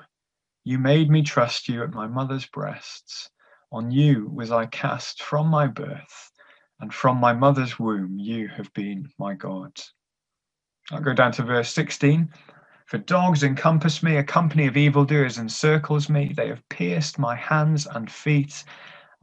You 0.63 0.79
made 0.79 1.09
me 1.09 1.23
trust 1.23 1.67
you 1.67 1.83
at 1.83 1.91
my 1.91 2.07
mother's 2.07 2.45
breasts. 2.45 3.29
On 3.71 3.91
you 3.91 4.29
was 4.29 4.51
I 4.51 4.67
cast 4.67 5.23
from 5.23 5.47
my 5.47 5.67
birth 5.67 6.31
and 6.79 6.93
from 6.93 7.17
my 7.17 7.33
mother's 7.33 7.79
womb 7.79 8.19
you 8.19 8.49
have 8.49 8.71
been 8.73 9.09
my 9.17 9.33
God. 9.33 9.71
I'll 10.91 11.01
go 11.01 11.13
down 11.13 11.31
to 11.33 11.43
verse 11.43 11.73
16. 11.73 12.31
For 12.85 12.97
dogs 12.99 13.43
encompass 13.43 14.03
me, 14.03 14.17
a 14.17 14.23
company 14.23 14.67
of 14.67 14.77
evildoers 14.77 15.39
encircles 15.39 16.09
me. 16.09 16.33
They 16.35 16.49
have 16.49 16.67
pierced 16.69 17.17
my 17.17 17.35
hands 17.35 17.87
and 17.87 18.11
feet. 18.11 18.63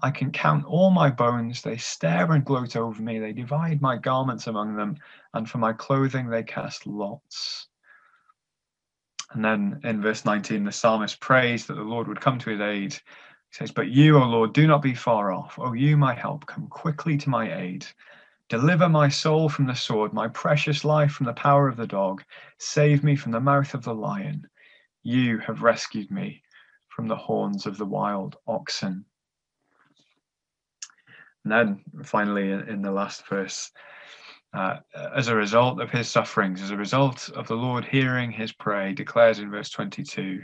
I 0.03 0.11
can 0.11 0.33
count 0.33 0.65
all 0.65 0.91
my 0.91 1.11
bones. 1.11 1.63
They 1.63 1.77
stare 1.77 2.33
and 2.33 2.45
gloat 2.45 2.77
over 2.77 3.03
me. 3.03 3.19
They 3.19 3.33
divide 3.33 3.81
my 3.81 3.97
garments 3.97 4.47
among 4.47 4.77
them, 4.77 4.97
and 5.35 5.49
for 5.49 5.59
my 5.59 5.73
clothing 5.73 6.29
they 6.29 6.43
cast 6.43 6.87
lots. 6.87 7.69
And 9.33 9.45
then 9.45 9.81
in 9.85 10.03
verse 10.03 10.25
19, 10.25 10.65
the 10.65 10.73
psalmist 10.73 11.21
prays 11.21 11.67
that 11.67 11.75
the 11.75 11.83
Lord 11.83 12.09
would 12.09 12.21
come 12.21 12.39
to 12.41 12.51
his 12.51 12.61
aid 12.61 13.01
he 13.51 13.57
says, 13.57 13.73
But 13.73 13.89
you, 13.89 14.17
O 14.17 14.25
Lord, 14.25 14.53
do 14.53 14.67
not 14.69 14.81
be 14.81 14.95
far 14.95 15.33
off. 15.33 15.59
O 15.59 15.73
you, 15.73 15.97
my 15.97 16.15
help, 16.15 16.47
come 16.47 16.69
quickly 16.69 17.17
to 17.19 17.31
my 17.31 17.53
aid. 17.53 17.85
Deliver 18.49 18.89
my 18.89 19.09
soul 19.09 19.49
from 19.49 19.67
the 19.67 19.75
sword, 19.75 20.13
my 20.13 20.29
precious 20.29 20.85
life 20.85 21.13
from 21.13 21.27
the 21.27 21.33
power 21.33 21.67
of 21.67 21.77
the 21.77 21.87
dog. 21.87 22.23
Save 22.59 23.03
me 23.03 23.17
from 23.17 23.33
the 23.33 23.41
mouth 23.41 23.75
of 23.75 23.83
the 23.83 23.95
lion. 23.95 24.49
You 25.03 25.39
have 25.39 25.63
rescued 25.63 26.13
me 26.13 26.43
from 26.89 27.09
the 27.09 27.17
horns 27.17 27.67
of 27.67 27.77
the 27.77 27.87
wild 27.87 28.37
oxen. 28.47 29.05
And 31.45 31.53
then 31.53 31.81
finally, 32.05 32.51
in 32.51 32.83
the 32.83 32.91
last 32.91 33.27
verse, 33.27 33.71
uh, 34.53 34.77
as 35.15 35.29
a 35.29 35.37
result 35.37 35.81
of 35.81 35.91
his 35.91 36.09
sufferings, 36.09 36.61
as 36.61 36.71
a 36.71 36.77
result 36.77 37.31
of 37.31 37.47
the 37.47 37.55
Lord 37.55 37.85
hearing 37.85 38.31
his 38.31 38.53
prayer, 38.53 38.93
declares 38.93 39.39
in 39.39 39.51
verse 39.51 39.71
22 39.71 40.43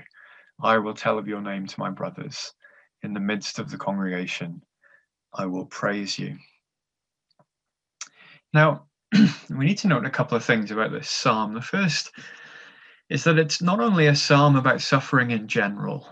I 0.62 0.78
will 0.78 0.94
tell 0.94 1.18
of 1.18 1.28
your 1.28 1.42
name 1.42 1.66
to 1.66 1.80
my 1.80 1.90
brothers. 1.90 2.52
In 3.02 3.12
the 3.12 3.20
midst 3.20 3.58
of 3.58 3.70
the 3.70 3.76
congregation, 3.76 4.62
I 5.34 5.46
will 5.46 5.66
praise 5.66 6.18
you. 6.18 6.38
Now, 8.54 8.86
we 9.50 9.66
need 9.66 9.78
to 9.78 9.88
note 9.88 10.06
a 10.06 10.10
couple 10.10 10.36
of 10.36 10.44
things 10.44 10.70
about 10.70 10.92
this 10.92 11.10
psalm. 11.10 11.52
The 11.52 11.60
first 11.60 12.10
is 13.10 13.22
that 13.24 13.38
it's 13.38 13.60
not 13.60 13.80
only 13.80 14.06
a 14.06 14.16
psalm 14.16 14.56
about 14.56 14.80
suffering 14.80 15.30
in 15.30 15.46
general, 15.46 16.08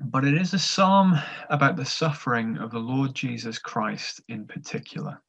but 0.00 0.24
it 0.24 0.34
is 0.34 0.54
a 0.54 0.58
psalm 0.58 1.18
about 1.50 1.76
the 1.76 1.84
suffering 1.84 2.56
of 2.58 2.70
the 2.70 2.78
Lord 2.78 3.14
Jesus 3.14 3.58
Christ 3.58 4.20
in 4.28 4.46
particular. 4.46 5.20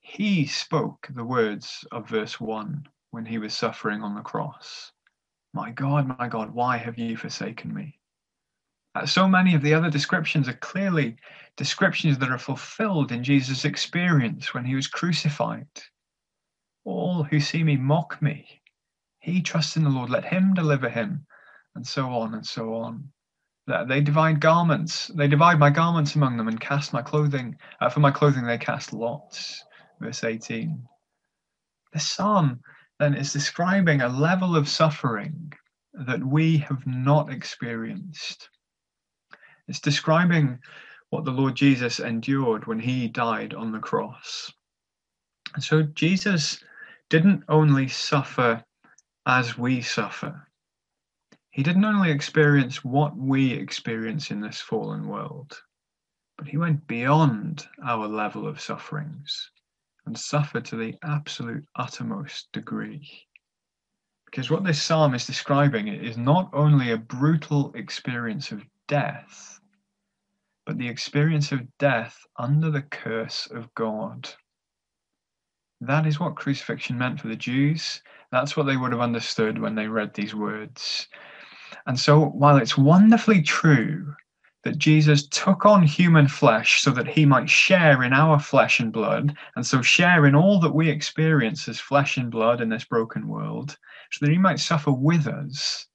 He 0.00 0.46
spoke 0.46 1.08
the 1.10 1.24
words 1.24 1.84
of 1.92 2.08
verse 2.08 2.40
1 2.40 2.88
when 3.10 3.26
he 3.26 3.36
was 3.38 3.54
suffering 3.54 4.02
on 4.02 4.14
the 4.14 4.22
cross 4.22 4.92
My 5.52 5.70
God, 5.70 6.06
my 6.18 6.28
God, 6.28 6.50
why 6.54 6.78
have 6.78 6.98
you 6.98 7.16
forsaken 7.16 7.74
me? 7.74 7.98
Uh, 8.94 9.04
so 9.04 9.28
many 9.28 9.54
of 9.54 9.62
the 9.62 9.74
other 9.74 9.90
descriptions 9.90 10.48
are 10.48 10.54
clearly 10.54 11.16
descriptions 11.56 12.16
that 12.18 12.30
are 12.30 12.38
fulfilled 12.38 13.12
in 13.12 13.22
Jesus' 13.22 13.66
experience 13.66 14.54
when 14.54 14.64
he 14.64 14.74
was 14.74 14.88
crucified. 14.88 15.68
All 16.84 17.24
who 17.24 17.40
see 17.40 17.62
me 17.62 17.76
mock 17.76 18.22
me. 18.22 18.62
He 19.20 19.42
trusts 19.42 19.76
in 19.76 19.84
the 19.84 19.90
Lord, 19.90 20.08
let 20.08 20.24
him 20.24 20.54
deliver 20.54 20.88
him, 20.88 21.26
and 21.74 21.86
so 21.86 22.08
on 22.08 22.34
and 22.34 22.46
so 22.46 22.74
on. 22.74 23.12
They 23.86 24.00
divide 24.00 24.40
garments. 24.40 25.08
They 25.08 25.28
divide 25.28 25.58
my 25.58 25.70
garments 25.70 26.14
among 26.14 26.36
them 26.36 26.48
and 26.48 26.58
cast 26.58 26.92
my 26.92 27.02
clothing. 27.02 27.56
Uh, 27.80 27.90
for 27.90 28.00
my 28.00 28.10
clothing, 28.10 28.46
they 28.46 28.56
cast 28.56 28.92
lots. 28.92 29.62
Verse 30.00 30.24
18. 30.24 30.82
The 31.92 32.00
psalm 32.00 32.60
then 32.98 33.14
is 33.14 33.32
describing 33.32 34.00
a 34.00 34.08
level 34.08 34.56
of 34.56 34.68
suffering 34.68 35.52
that 35.92 36.24
we 36.24 36.58
have 36.58 36.86
not 36.86 37.30
experienced. 37.30 38.48
It's 39.68 39.80
describing 39.80 40.58
what 41.10 41.24
the 41.24 41.30
Lord 41.30 41.54
Jesus 41.54 42.00
endured 42.00 42.66
when 42.66 42.78
he 42.78 43.08
died 43.08 43.52
on 43.52 43.72
the 43.72 43.78
cross. 43.78 44.52
And 45.54 45.62
so 45.62 45.82
Jesus 45.82 46.62
didn't 47.10 47.44
only 47.48 47.88
suffer 47.88 48.64
as 49.26 49.58
we 49.58 49.82
suffer, 49.82 50.47
he 51.58 51.64
didn't 51.64 51.84
only 51.84 52.12
experience 52.12 52.84
what 52.84 53.16
we 53.16 53.52
experience 53.52 54.30
in 54.30 54.40
this 54.40 54.60
fallen 54.60 55.08
world, 55.08 55.60
but 56.36 56.46
he 56.46 56.56
went 56.56 56.86
beyond 56.86 57.66
our 57.84 58.06
level 58.06 58.46
of 58.46 58.60
sufferings 58.60 59.50
and 60.06 60.16
suffered 60.16 60.64
to 60.64 60.76
the 60.76 60.94
absolute 61.02 61.64
uttermost 61.74 62.46
degree. 62.52 63.10
Because 64.26 64.52
what 64.52 64.62
this 64.62 64.80
psalm 64.80 65.16
is 65.16 65.26
describing 65.26 65.88
is 65.88 66.16
not 66.16 66.48
only 66.52 66.92
a 66.92 66.96
brutal 66.96 67.72
experience 67.74 68.52
of 68.52 68.64
death, 68.86 69.58
but 70.64 70.78
the 70.78 70.88
experience 70.88 71.50
of 71.50 71.76
death 71.78 72.24
under 72.38 72.70
the 72.70 72.82
curse 72.82 73.48
of 73.50 73.74
God. 73.74 74.28
That 75.80 76.06
is 76.06 76.20
what 76.20 76.36
crucifixion 76.36 76.96
meant 76.96 77.20
for 77.20 77.26
the 77.26 77.34
Jews. 77.34 78.00
That's 78.30 78.56
what 78.56 78.66
they 78.66 78.76
would 78.76 78.92
have 78.92 79.00
understood 79.00 79.58
when 79.58 79.74
they 79.74 79.88
read 79.88 80.14
these 80.14 80.36
words. 80.36 81.08
And 81.86 81.98
so, 81.98 82.26
while 82.26 82.56
it's 82.56 82.78
wonderfully 82.78 83.42
true 83.42 84.14
that 84.64 84.78
Jesus 84.78 85.26
took 85.28 85.64
on 85.64 85.82
human 85.82 86.28
flesh 86.28 86.80
so 86.80 86.90
that 86.90 87.06
he 87.06 87.24
might 87.24 87.48
share 87.48 88.02
in 88.02 88.12
our 88.12 88.38
flesh 88.38 88.80
and 88.80 88.92
blood, 88.92 89.36
and 89.56 89.66
so 89.66 89.82
share 89.82 90.26
in 90.26 90.34
all 90.34 90.60
that 90.60 90.74
we 90.74 90.90
experience 90.90 91.68
as 91.68 91.80
flesh 91.80 92.16
and 92.16 92.30
blood 92.30 92.60
in 92.60 92.68
this 92.68 92.84
broken 92.84 93.28
world, 93.28 93.78
so 94.10 94.24
that 94.24 94.32
he 94.32 94.38
might 94.38 94.60
suffer 94.60 94.90
with 94.90 95.26
us, 95.26 95.86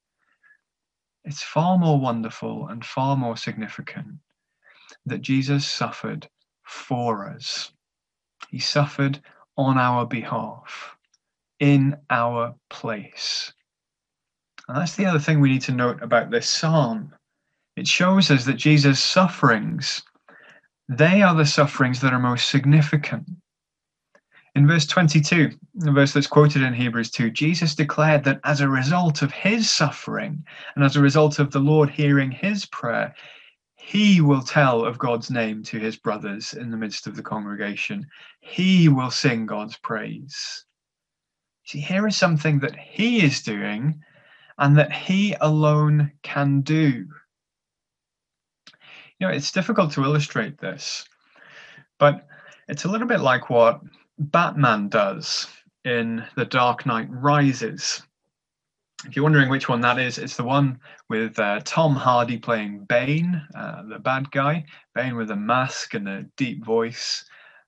it's 1.26 1.44
far 1.44 1.78
more 1.78 2.00
wonderful 2.00 2.68
and 2.68 2.84
far 2.86 3.16
more 3.16 3.38
significant 3.38 4.20
that 5.06 5.22
Jesus 5.22 5.68
suffered 5.68 6.28
for 6.64 7.28
us. 7.30 7.72
He 8.50 8.60
suffered 8.60 9.22
on 9.58 9.78
our 9.78 10.06
behalf, 10.06 10.96
in 11.60 11.98
our 12.10 12.56
place. 12.70 13.54
And 14.68 14.78
that's 14.78 14.96
the 14.96 15.06
other 15.06 15.20
thing 15.20 15.40
we 15.40 15.50
need 15.50 15.62
to 15.64 15.74
note 15.74 16.02
about 16.02 16.32
this 16.32 16.50
psalm. 16.50 17.14
It 17.76 17.88
shows 17.88 18.32
us 18.32 18.46
that 18.46 18.54
Jesus' 18.54 19.00
sufferings, 19.00 20.04
they 20.88 21.22
are 21.22 21.36
the 21.36 21.46
sufferings 21.46 22.02
that 22.02 22.14
are 22.14 22.20
most 22.20 22.50
significant. 22.50 23.28
In 24.56 24.68
verse 24.68 24.86
22, 24.86 25.58
the 25.74 25.92
verse 25.92 26.14
that's 26.14 26.28
quoted 26.28 26.62
in 26.62 26.74
Hebrews 26.74 27.10
2, 27.10 27.32
Jesus 27.32 27.74
declared 27.74 28.24
that 28.26 28.40
as 28.44 28.62
a 28.62 28.70
result 28.70 29.24
of 29.24 29.32
his 29.32 29.70
suffering 29.70 30.46
and 30.76 30.86
as 30.86 30.96
a 30.96 31.02
result 31.02 31.40
of 31.40 31.52
the 31.52 31.60
Lord 31.60 31.90
hearing 31.90 32.32
his 32.32 32.66
prayer, 32.68 33.16
he 33.76 34.22
will 34.22 34.44
tell 34.44 34.86
of 34.86 35.00
God's 35.00 35.32
name 35.32 35.64
to 35.64 35.80
his 35.80 35.98
brothers 35.98 36.54
in 36.54 36.70
the 36.70 36.78
midst 36.78 37.08
of 37.08 37.16
the 37.16 37.24
congregation. 37.24 38.08
He 38.40 38.88
will 38.88 39.12
sing 39.12 39.48
God's 39.48 39.78
praise. 39.78 40.66
See, 41.66 41.80
here 41.80 42.08
is 42.08 42.16
something 42.16 42.60
that 42.60 42.76
he 42.76 43.24
is 43.24 43.42
doing 43.42 44.04
and 44.58 44.78
that 44.78 44.92
he 44.92 45.36
alone 45.42 46.12
can 46.22 46.62
do. 46.62 47.08
You 49.20 49.28
know, 49.28 49.30
it's 49.30 49.52
difficult 49.52 49.92
to 49.94 50.04
illustrate 50.04 50.60
this, 50.60 51.06
but 52.00 52.28
it's 52.68 52.86
a 52.86 52.90
little 52.90 53.08
bit 53.08 53.22
like 53.22 53.50
what 53.50 53.82
Batman 54.18 54.90
does 54.90 55.48
in 55.86 56.24
The 56.36 56.46
Dark 56.46 56.86
Knight 56.86 57.08
Rises. 57.10 58.02
If 59.06 59.16
you're 59.16 59.24
wondering 59.24 59.50
which 59.50 59.68
one 59.68 59.82
that 59.82 60.00
is, 60.00 60.18
it's 60.18 60.38
the 60.38 60.46
one 60.46 60.80
with 61.10 61.38
uh, 61.38 61.60
Tom 61.66 61.96
Hardy 61.96 62.38
playing 62.38 62.86
Bane, 62.86 63.42
uh, 63.54 63.84
the 63.84 64.00
bad 64.00 64.32
guy, 64.32 64.66
Bane 64.96 65.16
with 65.16 65.32
a 65.32 65.36
mask 65.36 65.94
and 65.94 66.08
a 66.08 66.24
deep 66.38 66.64
voice. 66.66 67.26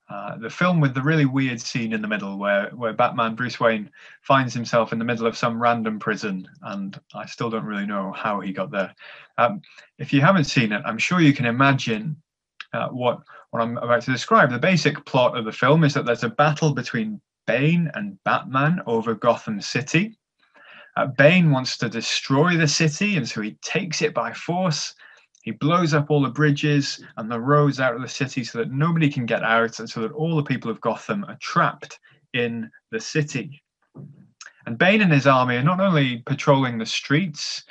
Uh, 0.07 0.37
the 0.37 0.49
film 0.49 0.79
with 0.79 0.93
the 0.93 1.01
really 1.01 1.25
weird 1.25 1.59
scene 1.59 1.91
in 1.91 2.01
the 2.01 2.07
middle 2.07 2.37
where 2.37 2.69
where 2.69 2.93
Batman 2.93 3.33
Bruce 3.33 3.59
Wayne 3.59 3.89
finds 4.21 4.53
himself 4.53 4.93
in 4.93 4.99
the 4.99 5.05
middle 5.05 5.25
of 5.25 5.35
some 5.35 5.59
random 5.59 5.97
prison, 5.97 6.47
and 6.61 6.99
I 7.15 7.25
still 7.25 7.49
don't 7.49 7.65
really 7.65 7.87
know 7.87 8.11
how 8.11 8.39
he 8.39 8.53
got 8.53 8.69
there. 8.69 8.93
Um, 9.39 9.61
if 9.97 10.13
you 10.13 10.21
haven't 10.21 10.43
seen 10.43 10.71
it, 10.71 10.83
I'm 10.85 10.99
sure 10.99 11.21
you 11.21 11.33
can 11.33 11.47
imagine 11.47 12.15
uh, 12.71 12.89
what 12.89 13.21
what 13.49 13.63
I'm 13.63 13.77
about 13.77 14.03
to 14.03 14.11
describe. 14.11 14.51
The 14.51 14.59
basic 14.59 15.03
plot 15.05 15.35
of 15.35 15.45
the 15.45 15.51
film 15.51 15.83
is 15.83 15.95
that 15.95 16.05
there's 16.05 16.23
a 16.23 16.29
battle 16.29 16.73
between 16.73 17.19
Bane 17.47 17.89
and 17.95 18.21
Batman 18.25 18.81
over 18.85 19.15
Gotham 19.15 19.59
City. 19.59 20.17
Uh, 20.97 21.07
Bane 21.17 21.49
wants 21.49 21.77
to 21.77 21.89
destroy 21.89 22.57
the 22.57 22.67
city, 22.67 23.17
and 23.17 23.27
so 23.27 23.41
he 23.41 23.57
takes 23.63 24.03
it 24.03 24.13
by 24.13 24.33
force 24.33 24.93
he 25.45 25.51
blows 25.51 25.93
up 25.93 26.09
all 26.09 26.23
the 26.23 26.29
bridges 26.29 27.03
and 27.17 27.31
the 27.31 27.39
roads 27.39 27.79
out 27.79 27.95
of 27.95 28.01
the 28.01 28.07
city 28.07 28.43
so 28.43 28.57
that 28.57 28.71
nobody 28.71 29.07
can 29.09 29.27
get 29.27 29.43
out 29.43 29.77
and 29.77 29.87
so 29.87 30.01
that 30.01 30.11
all 30.11 30.35
the 30.35 30.43
people 30.43 30.71
of 30.71 30.81
Gotham 30.81 31.23
are 31.25 31.37
trapped 31.39 31.99
in 32.33 32.69
the 32.91 32.99
city. 32.99 33.63
And 34.65 34.79
Bane 34.79 35.03
and 35.03 35.13
his 35.13 35.27
army 35.27 35.55
are 35.57 35.63
not 35.63 35.79
only 35.79 36.23
patrolling 36.25 36.79
the 36.79 36.85
streets, 36.85 37.63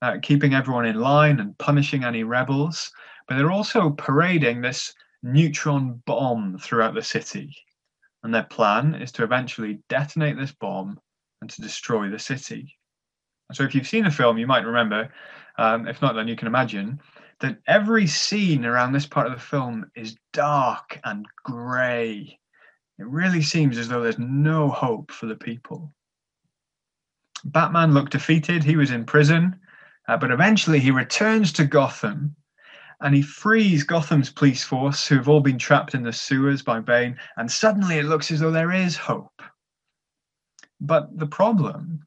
uh, 0.00 0.16
keeping 0.22 0.54
everyone 0.54 0.86
in 0.86 1.00
line 1.00 1.38
and 1.40 1.56
punishing 1.58 2.02
any 2.02 2.24
rebels, 2.24 2.90
but 3.28 3.36
they're 3.36 3.52
also 3.52 3.90
parading 3.90 4.62
this 4.62 4.94
neutron 5.22 6.02
bomb 6.06 6.56
throughout 6.56 6.94
the 6.94 7.02
city. 7.02 7.54
And 8.22 8.34
their 8.34 8.44
plan 8.44 8.94
is 8.94 9.12
to 9.12 9.22
eventually 9.22 9.80
detonate 9.90 10.38
this 10.38 10.52
bomb 10.52 10.98
and 11.42 11.50
to 11.50 11.60
destroy 11.60 12.08
the 12.08 12.18
city. 12.18 12.74
So, 13.52 13.64
if 13.64 13.74
you've 13.74 13.86
seen 13.86 14.04
the 14.04 14.10
film, 14.10 14.38
you 14.38 14.46
might 14.46 14.64
remember, 14.64 15.10
um, 15.58 15.86
if 15.86 16.00
not, 16.00 16.14
then 16.14 16.28
you 16.28 16.36
can 16.36 16.48
imagine 16.48 17.00
that 17.40 17.58
every 17.66 18.06
scene 18.06 18.64
around 18.64 18.92
this 18.92 19.06
part 19.06 19.26
of 19.26 19.32
the 19.32 19.38
film 19.38 19.90
is 19.94 20.16
dark 20.32 20.98
and 21.04 21.26
grey. 21.44 22.38
It 22.98 23.06
really 23.06 23.42
seems 23.42 23.76
as 23.78 23.88
though 23.88 24.02
there's 24.02 24.18
no 24.18 24.70
hope 24.70 25.10
for 25.10 25.26
the 25.26 25.36
people. 25.36 25.92
Batman 27.44 27.94
looked 27.94 28.12
defeated, 28.12 28.64
he 28.64 28.76
was 28.76 28.90
in 28.90 29.04
prison, 29.04 29.58
uh, 30.08 30.16
but 30.16 30.30
eventually 30.30 30.80
he 30.80 30.90
returns 30.90 31.52
to 31.52 31.64
Gotham 31.64 32.34
and 33.00 33.14
he 33.14 33.22
frees 33.22 33.84
Gotham's 33.84 34.30
police 34.30 34.64
force 34.64 35.06
who 35.06 35.16
have 35.16 35.28
all 35.28 35.40
been 35.40 35.58
trapped 35.58 35.94
in 35.94 36.02
the 36.02 36.12
sewers 36.12 36.62
by 36.62 36.80
Bane, 36.80 37.16
and 37.36 37.50
suddenly 37.50 37.98
it 37.98 38.06
looks 38.06 38.32
as 38.32 38.40
though 38.40 38.50
there 38.50 38.72
is 38.72 38.96
hope. 38.96 39.40
But 40.80 41.16
the 41.16 41.26
problem 41.26 42.04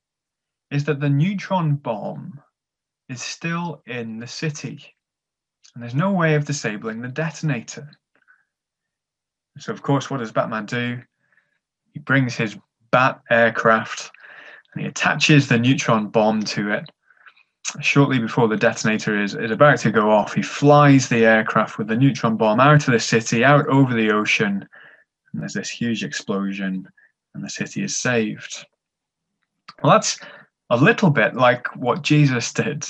is 0.69 0.83
that 0.85 0.99
the 0.99 1.09
neutron 1.09 1.75
bomb 1.75 2.41
is 3.11 3.21
still 3.21 3.81
in 3.85 4.19
the 4.19 4.27
city 4.27 4.95
and 5.73 5.83
there's 5.83 5.95
no 5.95 6.11
way 6.11 6.35
of 6.35 6.45
disabling 6.45 7.01
the 7.01 7.07
detonator. 7.07 7.89
So, 9.57 9.71
of 9.71 9.81
course, 9.81 10.09
what 10.09 10.19
does 10.19 10.31
Batman 10.31 10.65
do? 10.65 11.01
He 11.93 11.99
brings 11.99 12.35
his 12.35 12.57
Bat 12.91 13.21
aircraft 13.29 14.11
and 14.73 14.81
he 14.81 14.87
attaches 14.87 15.47
the 15.47 15.57
neutron 15.57 16.07
bomb 16.07 16.43
to 16.43 16.71
it. 16.71 16.89
Shortly 17.79 18.19
before 18.19 18.47
the 18.47 18.57
detonator 18.57 19.21
is, 19.21 19.35
is 19.35 19.51
about 19.51 19.79
to 19.79 19.91
go 19.91 20.11
off, 20.11 20.33
he 20.33 20.41
flies 20.41 21.07
the 21.07 21.25
aircraft 21.25 21.77
with 21.77 21.87
the 21.87 21.95
neutron 21.95 22.35
bomb 22.35 22.59
out 22.59 22.87
of 22.87 22.91
the 22.91 22.99
city, 22.99 23.45
out 23.45 23.67
over 23.67 23.93
the 23.93 24.11
ocean, 24.11 24.67
and 25.31 25.41
there's 25.41 25.53
this 25.53 25.69
huge 25.69 26.03
explosion, 26.03 26.87
and 27.33 27.43
the 27.43 27.49
city 27.49 27.83
is 27.83 27.95
saved. 27.95 28.65
Well, 29.81 29.93
that's 29.93 30.19
a 30.69 30.75
little 30.75 31.11
bit 31.11 31.35
like 31.35 31.73
what 31.75 32.01
Jesus 32.01 32.51
did. 32.51 32.85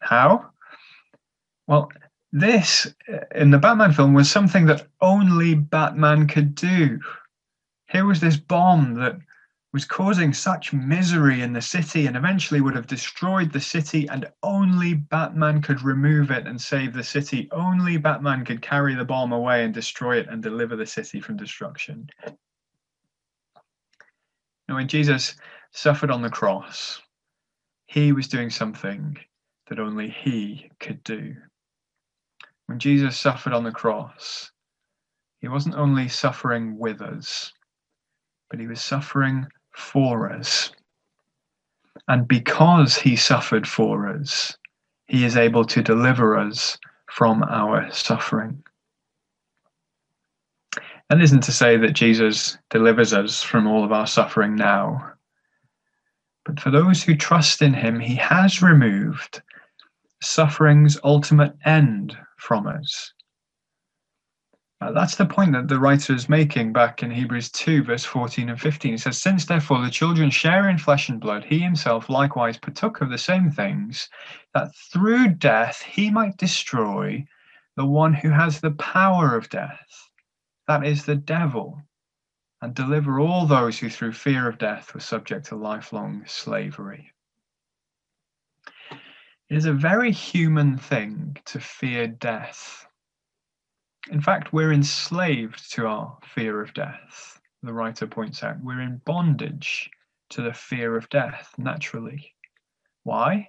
How? 0.00 0.50
Well, 1.66 1.90
this 2.32 2.92
uh, 3.08 3.18
in 3.34 3.50
the 3.50 3.58
Batman 3.58 3.92
film 3.92 4.14
was 4.14 4.30
something 4.30 4.66
that 4.66 4.86
only 5.00 5.54
Batman 5.54 6.26
could 6.26 6.54
do. 6.54 7.00
Here 7.88 8.04
was 8.04 8.20
this 8.20 8.36
bomb 8.36 8.94
that 8.94 9.18
was 9.72 9.84
causing 9.84 10.32
such 10.32 10.72
misery 10.72 11.42
in 11.42 11.52
the 11.52 11.62
city 11.62 12.06
and 12.06 12.16
eventually 12.16 12.60
would 12.60 12.74
have 12.74 12.88
destroyed 12.88 13.52
the 13.52 13.60
city, 13.60 14.08
and 14.08 14.28
only 14.42 14.94
Batman 14.94 15.62
could 15.62 15.82
remove 15.82 16.32
it 16.32 16.46
and 16.46 16.60
save 16.60 16.92
the 16.92 17.04
city. 17.04 17.48
Only 17.52 17.96
Batman 17.96 18.44
could 18.44 18.62
carry 18.62 18.94
the 18.94 19.04
bomb 19.04 19.32
away 19.32 19.64
and 19.64 19.72
destroy 19.72 20.18
it 20.18 20.28
and 20.28 20.42
deliver 20.42 20.74
the 20.74 20.86
city 20.86 21.20
from 21.20 21.36
destruction. 21.36 22.08
Now, 24.68 24.76
when 24.76 24.88
Jesus 24.88 25.36
suffered 25.72 26.10
on 26.10 26.22
the 26.22 26.30
cross, 26.30 27.00
he 27.86 28.12
was 28.12 28.28
doing 28.28 28.50
something 28.50 29.16
that 29.70 29.78
only 29.78 30.10
he 30.10 30.68
could 30.80 31.02
do. 31.04 31.34
When 32.66 32.78
Jesus 32.78 33.16
suffered 33.16 33.52
on 33.52 33.64
the 33.64 33.70
cross, 33.70 34.50
he 35.40 35.48
wasn't 35.48 35.76
only 35.76 36.08
suffering 36.08 36.76
with 36.76 37.00
us, 37.00 37.52
but 38.50 38.60
he 38.60 38.66
was 38.66 38.82
suffering 38.82 39.46
for 39.70 40.30
us. 40.30 40.72
And 42.08 42.26
because 42.26 42.96
he 42.96 43.14
suffered 43.14 43.66
for 43.66 44.08
us, 44.08 44.56
he 45.06 45.24
is 45.24 45.36
able 45.36 45.64
to 45.66 45.82
deliver 45.82 46.36
us 46.36 46.76
from 47.06 47.42
our 47.44 47.90
suffering. 47.92 48.62
And 51.08 51.22
isn't 51.22 51.42
to 51.44 51.52
say 51.52 51.76
that 51.76 51.92
Jesus 51.92 52.58
delivers 52.70 53.12
us 53.12 53.42
from 53.42 53.66
all 53.66 53.84
of 53.84 53.92
our 53.92 54.06
suffering 54.06 54.56
now. 54.56 55.12
But 56.44 56.58
for 56.60 56.70
those 56.70 57.02
who 57.02 57.16
trust 57.16 57.62
in 57.62 57.74
him, 57.74 58.00
he 58.00 58.16
has 58.16 58.62
removed 58.62 59.42
suffering's 60.22 60.98
ultimate 61.02 61.54
end 61.64 62.16
from 62.38 62.66
us. 62.66 63.12
Uh, 64.82 64.92
that's 64.92 65.16
the 65.16 65.26
point 65.26 65.52
that 65.52 65.68
the 65.68 65.78
writer 65.78 66.14
is 66.14 66.28
making 66.28 66.72
back 66.72 67.02
in 67.02 67.10
Hebrews 67.10 67.50
2, 67.50 67.82
verse 67.82 68.04
14 68.04 68.48
and 68.48 68.58
15. 68.58 68.92
He 68.92 68.98
says, 68.98 69.20
Since 69.20 69.44
therefore 69.44 69.82
the 69.82 69.90
children 69.90 70.30
share 70.30 70.70
in 70.70 70.78
flesh 70.78 71.10
and 71.10 71.20
blood, 71.20 71.44
he 71.44 71.58
himself 71.58 72.08
likewise 72.08 72.56
partook 72.56 73.02
of 73.02 73.10
the 73.10 73.18
same 73.18 73.50
things, 73.50 74.08
that 74.54 74.74
through 74.90 75.34
death 75.34 75.82
he 75.82 76.10
might 76.10 76.38
destroy 76.38 77.26
the 77.76 77.84
one 77.84 78.14
who 78.14 78.30
has 78.30 78.60
the 78.60 78.70
power 78.72 79.36
of 79.36 79.50
death, 79.50 80.10
that 80.66 80.86
is 80.86 81.04
the 81.04 81.16
devil, 81.16 81.82
and 82.62 82.74
deliver 82.74 83.20
all 83.20 83.46
those 83.46 83.78
who 83.78 83.90
through 83.90 84.12
fear 84.12 84.48
of 84.48 84.56
death 84.56 84.94
were 84.94 85.00
subject 85.00 85.46
to 85.46 85.56
lifelong 85.56 86.24
slavery. 86.26 87.12
It 89.50 89.56
is 89.56 89.66
a 89.66 89.72
very 89.72 90.12
human 90.12 90.78
thing 90.78 91.36
to 91.46 91.60
fear 91.60 92.06
death 92.06 92.86
in 94.08 94.20
fact, 94.20 94.52
we're 94.52 94.72
enslaved 94.72 95.70
to 95.72 95.86
our 95.86 96.18
fear 96.24 96.60
of 96.60 96.72
death, 96.72 97.40
the 97.62 97.72
writer 97.72 98.06
points 98.06 98.42
out. 98.42 98.60
We're 98.62 98.80
in 98.80 99.00
bondage 99.04 99.90
to 100.30 100.42
the 100.42 100.54
fear 100.54 100.96
of 100.96 101.08
death 101.10 101.54
naturally. 101.58 102.34
Why? 103.04 103.46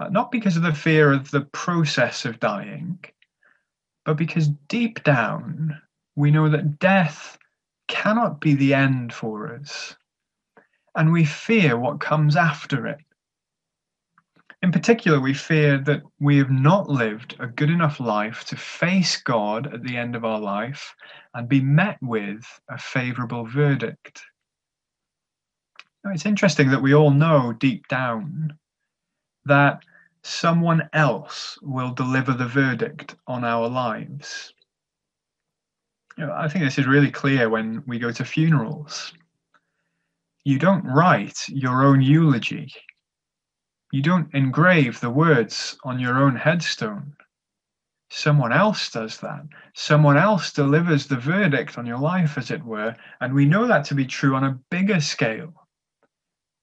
Uh, 0.00 0.08
not 0.08 0.32
because 0.32 0.56
of 0.56 0.62
the 0.62 0.74
fear 0.74 1.12
of 1.12 1.30
the 1.30 1.42
process 1.42 2.24
of 2.24 2.40
dying, 2.40 2.98
but 4.04 4.16
because 4.16 4.48
deep 4.68 5.02
down 5.04 5.80
we 6.16 6.30
know 6.30 6.48
that 6.48 6.78
death 6.78 7.38
cannot 7.86 8.40
be 8.40 8.54
the 8.54 8.74
end 8.74 9.12
for 9.12 9.54
us, 9.54 9.96
and 10.96 11.12
we 11.12 11.24
fear 11.24 11.78
what 11.78 12.00
comes 12.00 12.36
after 12.36 12.86
it. 12.86 13.00
In 14.60 14.72
particular, 14.72 15.20
we 15.20 15.34
fear 15.34 15.78
that 15.78 16.02
we 16.18 16.36
have 16.38 16.50
not 16.50 16.88
lived 16.88 17.36
a 17.38 17.46
good 17.46 17.70
enough 17.70 18.00
life 18.00 18.44
to 18.46 18.56
face 18.56 19.16
God 19.22 19.72
at 19.72 19.84
the 19.84 19.96
end 19.96 20.16
of 20.16 20.24
our 20.24 20.40
life 20.40 20.96
and 21.34 21.48
be 21.48 21.60
met 21.60 21.96
with 22.02 22.44
a 22.68 22.76
favorable 22.76 23.46
verdict. 23.46 24.20
Now, 26.04 26.10
it's 26.10 26.26
interesting 26.26 26.70
that 26.70 26.82
we 26.82 26.92
all 26.92 27.12
know 27.12 27.52
deep 27.52 27.86
down 27.86 28.58
that 29.44 29.84
someone 30.22 30.88
else 30.92 31.56
will 31.62 31.92
deliver 31.92 32.32
the 32.32 32.48
verdict 32.48 33.14
on 33.28 33.44
our 33.44 33.68
lives. 33.68 34.52
You 36.16 36.26
know, 36.26 36.32
I 36.32 36.48
think 36.48 36.64
this 36.64 36.78
is 36.78 36.86
really 36.86 37.12
clear 37.12 37.48
when 37.48 37.84
we 37.86 38.00
go 38.00 38.10
to 38.10 38.24
funerals. 38.24 39.12
You 40.42 40.58
don't 40.58 40.84
write 40.84 41.38
your 41.48 41.84
own 41.84 42.02
eulogy 42.02 42.74
you 43.90 44.02
don't 44.02 44.32
engrave 44.34 45.00
the 45.00 45.10
words 45.10 45.78
on 45.84 45.98
your 45.98 46.18
own 46.18 46.36
headstone. 46.36 47.16
Someone 48.10 48.52
else 48.52 48.90
does 48.90 49.18
that. 49.20 49.46
Someone 49.74 50.16
else 50.16 50.52
delivers 50.52 51.06
the 51.06 51.16
verdict 51.16 51.76
on 51.78 51.86
your 51.86 51.98
life, 51.98 52.38
as 52.38 52.50
it 52.50 52.64
were. 52.64 52.96
And 53.20 53.34
we 53.34 53.44
know 53.44 53.66
that 53.66 53.84
to 53.86 53.94
be 53.94 54.06
true 54.06 54.34
on 54.34 54.44
a 54.44 54.58
bigger 54.70 55.00
scale. 55.00 55.52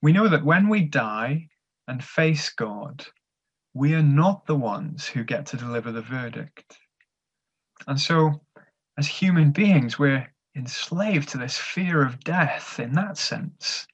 We 0.01 0.11
know 0.11 0.27
that 0.27 0.43
when 0.43 0.69
we 0.69 0.81
die 0.81 1.49
and 1.87 2.03
face 2.03 2.49
God, 2.49 3.05
we 3.73 3.93
are 3.93 4.03
not 4.03 4.45
the 4.45 4.55
ones 4.55 5.07
who 5.07 5.23
get 5.23 5.45
to 5.47 5.57
deliver 5.57 5.91
the 5.91 6.01
verdict. 6.01 6.79
And 7.87 7.99
so, 7.99 8.41
as 8.97 9.07
human 9.07 9.51
beings, 9.51 9.99
we're 9.99 10.31
enslaved 10.55 11.29
to 11.29 11.37
this 11.37 11.57
fear 11.57 12.03
of 12.03 12.23
death 12.23 12.79
in 12.79 12.93
that 12.93 13.17
sense. 13.17 13.87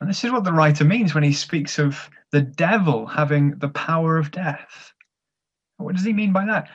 And 0.00 0.10
this 0.10 0.24
is 0.24 0.32
what 0.32 0.44
the 0.44 0.52
writer 0.52 0.84
means 0.84 1.14
when 1.14 1.24
he 1.24 1.32
speaks 1.32 1.78
of 1.78 2.10
the 2.30 2.42
devil 2.42 3.06
having 3.06 3.58
the 3.58 3.68
power 3.70 4.18
of 4.18 4.30
death. 4.30 4.92
What 5.78 5.94
does 5.94 6.04
he 6.04 6.12
mean 6.12 6.32
by 6.32 6.44
that? 6.46 6.68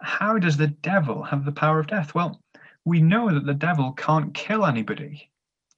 How 0.00 0.38
does 0.38 0.56
the 0.56 0.66
devil 0.68 1.22
have 1.22 1.44
the 1.44 1.52
power 1.52 1.78
of 1.78 1.86
death? 1.86 2.14
Well, 2.14 2.40
we 2.84 3.00
know 3.00 3.32
that 3.32 3.46
the 3.46 3.54
devil 3.54 3.92
can't 3.92 4.34
kill 4.34 4.66
anybody, 4.66 5.30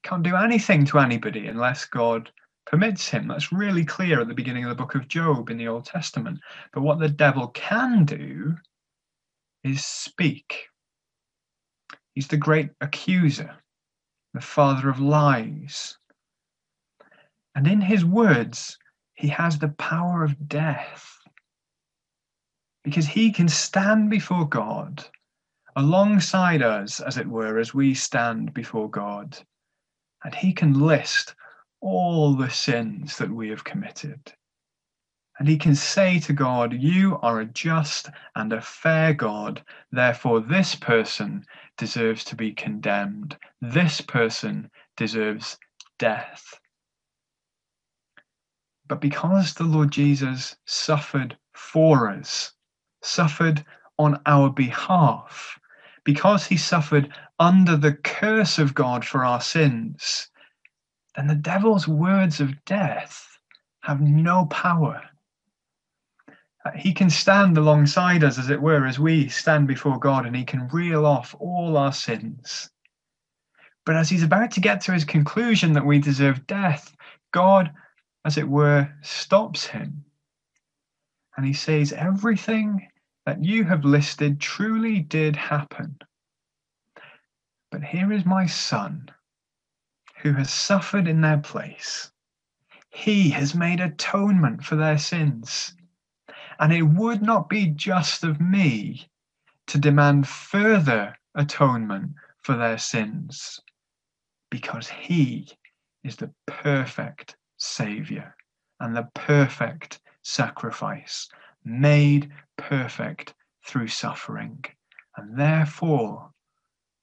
can't 0.03 0.23
do 0.23 0.37
anything 0.37 0.85
to 0.87 0.99
anybody 0.99 1.47
unless 1.47 1.85
God 1.85 2.31
permits 2.67 3.09
him. 3.09 3.29
That's 3.29 3.53
really 3.53 3.85
clear 3.85 4.21
at 4.21 4.29
the 4.29 4.35
beginning 4.35 4.65
of 4.65 4.71
the 4.71 4.83
book 4.83 4.95
of 4.95 5.09
Job 5.09 5.51
in 5.51 5.59
the 5.59 5.69
Old 5.69 5.85
Testament. 5.85 6.41
But 6.73 6.83
what 6.83 6.99
the 6.99 7.09
devil 7.09 7.49
can 7.49 8.05
do 8.05 8.57
is 9.63 9.85
speak. 9.85 10.69
He's 12.15 12.29
the 12.29 12.37
great 12.37 12.71
accuser, 12.81 13.55
the 14.33 14.41
father 14.41 14.89
of 14.89 15.01
lies, 15.01 15.99
and 17.55 17.67
in 17.69 17.81
his 17.81 18.05
words, 18.05 18.79
he 19.15 19.29
has 19.29 19.59
the 19.59 19.69
power 19.69 20.25
of 20.25 20.49
death. 20.49 21.19
Because 22.83 23.07
he 23.07 23.33
can 23.33 23.49
stand 23.49 24.11
before 24.11 24.49
God 24.49 25.05
alongside 25.77 26.63
us, 26.63 27.01
as 27.01 27.17
it 27.17 27.27
were, 27.27 27.59
as 27.59 27.73
we 27.73 27.95
stand 27.95 28.53
before 28.55 28.91
God. 28.91 29.39
And 30.25 30.35
he 30.35 30.53
can 30.53 30.81
list 30.81 31.35
all 31.81 32.35
the 32.35 32.51
sins 32.51 33.19
that 33.19 33.31
we 33.31 33.49
have 33.51 33.65
committed. 33.65 34.33
And 35.39 35.49
he 35.49 35.59
can 35.59 35.75
say 35.75 36.21
to 36.21 36.33
God, 36.33 36.73
You 36.73 37.19
are 37.21 37.41
a 37.41 37.47
just 37.47 38.09
and 38.37 38.53
a 38.53 38.61
fair 38.61 39.13
God. 39.15 39.65
Therefore, 39.91 40.41
this 40.41 40.75
person 40.75 41.45
deserves 41.77 42.25
to 42.25 42.37
be 42.37 42.53
condemned. 42.53 43.37
This 43.61 44.01
person 44.01 44.71
deserves 44.97 45.59
death. 45.99 46.61
But 48.95 49.01
because 49.01 49.55
the 49.55 49.65
Lord 49.65 49.91
Jesus 49.91 50.55
suffered 50.67 51.37
for 51.53 52.09
us, 52.09 52.53
suffered 53.03 53.65
on 53.99 54.21
our 54.25 54.51
behalf, 54.51 55.59
because 56.05 56.47
he 56.47 56.57
suffered 56.57 57.13
under 57.41 57.77
the 57.77 57.95
curse 57.95 58.57
of 58.57 58.73
God 58.73 59.05
for 59.05 59.25
our 59.25 59.41
sins, 59.41 60.29
then 61.17 61.27
the 61.27 61.35
devil's 61.35 61.89
words 61.89 62.39
of 62.39 62.65
death 62.67 63.37
have 63.81 64.01
no 64.01 64.47
power. 64.47 65.03
Uh, 66.65 66.71
he 66.77 66.95
can 66.95 67.11
stand 67.11 67.59
alongside 67.59 68.23
us, 68.23 68.39
as 68.39 68.49
it 68.49 68.63
were, 68.63 68.87
as 68.87 69.01
we 69.01 69.29
stand 69.29 69.67
before 69.67 69.99
God, 69.99 70.25
and 70.25 70.37
he 70.37 70.45
can 70.45 70.69
reel 70.69 71.05
off 71.05 71.35
all 71.41 71.77
our 71.77 71.93
sins. 71.93 72.71
But 73.85 73.97
as 73.97 74.09
he's 74.09 74.23
about 74.23 74.53
to 74.53 74.61
get 74.61 74.81
to 74.83 74.93
his 74.93 75.05
conclusion 75.05 75.73
that 75.73 75.85
we 75.85 75.99
deserve 75.99 76.47
death, 76.47 76.95
God 77.33 77.73
as 78.25 78.39
it 78.39 78.49
were, 78.49 78.91
stops 79.03 79.67
him. 79.67 80.05
And 81.37 81.45
he 81.45 81.53
says, 81.53 81.93
Everything 81.93 82.89
that 83.27 83.45
you 83.45 83.65
have 83.65 83.85
listed 83.85 84.41
truly 84.41 85.01
did 85.01 85.37
happen. 85.37 85.99
But 87.71 87.83
here 87.83 88.13
is 88.13 88.25
my 88.25 88.47
son, 88.47 89.11
who 90.19 90.33
has 90.35 90.53
suffered 90.53 91.09
in 91.09 91.21
their 91.21 91.39
place. 91.39 92.13
He 92.91 93.31
has 93.31 93.55
made 93.55 93.81
atonement 93.81 94.65
for 94.65 94.77
their 94.77 94.99
sins. 94.99 95.75
And 96.61 96.73
it 96.73 96.83
would 96.83 97.21
not 97.21 97.49
be 97.49 97.67
just 97.67 98.23
of 98.23 98.41
me 98.41 99.09
to 99.67 99.79
demand 99.79 100.29
further 100.29 101.17
atonement 101.35 102.13
for 102.43 102.57
their 102.57 102.79
sins, 102.79 103.61
because 104.51 104.89
He 104.89 105.51
is 106.05 106.17
the 106.17 106.33
perfect 106.47 107.37
Savior 107.65 108.37
and 108.81 108.95
the 108.95 109.09
perfect 109.15 110.01
sacrifice, 110.23 111.29
made 111.65 112.31
perfect 112.57 113.35
through 113.67 113.89
suffering. 113.89 114.65
And 115.17 115.39
therefore, 115.39 116.31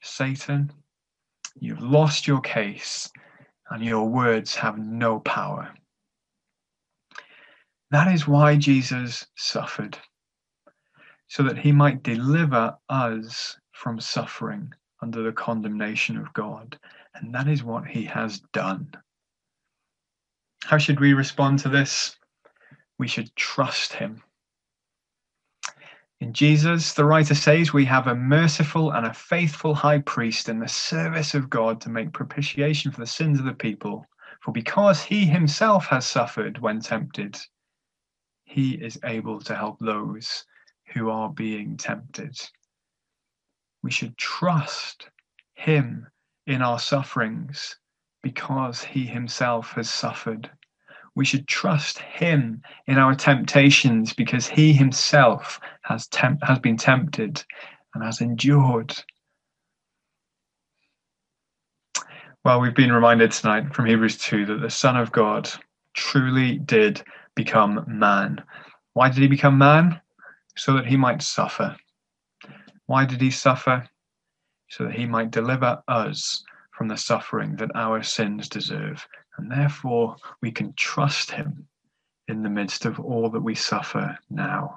Satan, 0.01 0.71
you've 1.59 1.81
lost 1.81 2.27
your 2.27 2.41
case 2.41 3.09
and 3.69 3.83
your 3.83 4.07
words 4.07 4.55
have 4.55 4.77
no 4.77 5.19
power. 5.19 5.73
That 7.91 8.13
is 8.13 8.27
why 8.27 8.55
Jesus 8.55 9.27
suffered, 9.35 9.97
so 11.27 11.43
that 11.43 11.57
he 11.57 11.71
might 11.71 12.03
deliver 12.03 12.75
us 12.89 13.57
from 13.71 13.99
suffering 13.99 14.73
under 15.01 15.23
the 15.23 15.31
condemnation 15.31 16.17
of 16.17 16.31
God. 16.33 16.77
And 17.15 17.33
that 17.33 17.47
is 17.47 17.63
what 17.63 17.87
he 17.87 18.05
has 18.05 18.39
done. 18.53 18.93
How 20.65 20.77
should 20.77 20.99
we 20.99 21.13
respond 21.13 21.59
to 21.59 21.69
this? 21.69 22.15
We 22.97 23.07
should 23.07 23.35
trust 23.35 23.93
him. 23.93 24.23
In 26.19 26.33
Jesus, 26.33 26.93
the 26.93 27.03
writer 27.03 27.33
says, 27.33 27.73
we 27.73 27.85
have 27.85 28.05
a 28.05 28.15
merciful 28.15 28.91
and 28.91 29.07
a 29.07 29.13
faithful 29.13 29.73
high 29.73 29.99
priest 29.99 30.49
in 30.49 30.59
the 30.59 30.67
service 30.67 31.33
of 31.33 31.49
God 31.49 31.81
to 31.81 31.89
make 31.89 32.13
propitiation 32.13 32.91
for 32.91 32.99
the 32.99 33.07
sins 33.07 33.39
of 33.39 33.45
the 33.45 33.53
people. 33.53 34.05
For 34.41 34.51
because 34.51 35.03
he 35.03 35.25
himself 35.25 35.87
has 35.87 36.05
suffered 36.05 36.59
when 36.59 36.79
tempted, 36.79 37.39
he 38.43 38.73
is 38.73 38.99
able 39.03 39.39
to 39.41 39.55
help 39.55 39.79
those 39.79 40.45
who 40.93 41.09
are 41.09 41.29
being 41.29 41.75
tempted. 41.75 42.39
We 43.81 43.89
should 43.89 44.15
trust 44.17 45.09
him 45.55 46.07
in 46.45 46.61
our 46.61 46.77
sufferings 46.77 47.77
because 48.21 48.83
he 48.83 49.05
himself 49.05 49.73
has 49.73 49.89
suffered. 49.89 50.49
We 51.15 51.25
should 51.25 51.47
trust 51.47 51.99
him 51.99 52.61
in 52.87 52.97
our 52.97 53.15
temptations 53.15 54.13
because 54.13 54.47
he 54.47 54.73
himself 54.73 55.59
has, 55.83 56.07
temp- 56.07 56.43
has 56.43 56.59
been 56.59 56.77
tempted 56.77 57.43
and 57.93 58.03
has 58.03 58.21
endured. 58.21 58.95
Well, 62.45 62.61
we've 62.61 62.75
been 62.75 62.93
reminded 62.93 63.31
tonight 63.31 63.75
from 63.75 63.85
Hebrews 63.85 64.17
2 64.17 64.45
that 64.47 64.61
the 64.61 64.69
Son 64.69 64.95
of 64.97 65.11
God 65.11 65.49
truly 65.93 66.57
did 66.57 67.03
become 67.35 67.83
man. 67.87 68.41
Why 68.93 69.09
did 69.09 69.19
he 69.19 69.27
become 69.27 69.57
man? 69.57 69.99
So 70.57 70.73
that 70.73 70.85
he 70.85 70.97
might 70.97 71.21
suffer. 71.21 71.75
Why 72.85 73.05
did 73.05 73.21
he 73.21 73.31
suffer? 73.31 73.87
So 74.69 74.85
that 74.85 74.93
he 74.93 75.05
might 75.05 75.31
deliver 75.31 75.83
us 75.87 76.43
from 76.71 76.87
the 76.87 76.97
suffering 76.97 77.55
that 77.57 77.75
our 77.75 78.01
sins 78.03 78.47
deserve. 78.47 79.07
And 79.37 79.51
therefore, 79.51 80.15
we 80.41 80.51
can 80.51 80.73
trust 80.73 81.31
him 81.31 81.67
in 82.27 82.43
the 82.43 82.49
midst 82.49 82.85
of 82.85 82.99
all 82.99 83.29
that 83.29 83.41
we 83.41 83.55
suffer 83.55 84.17
now. 84.29 84.69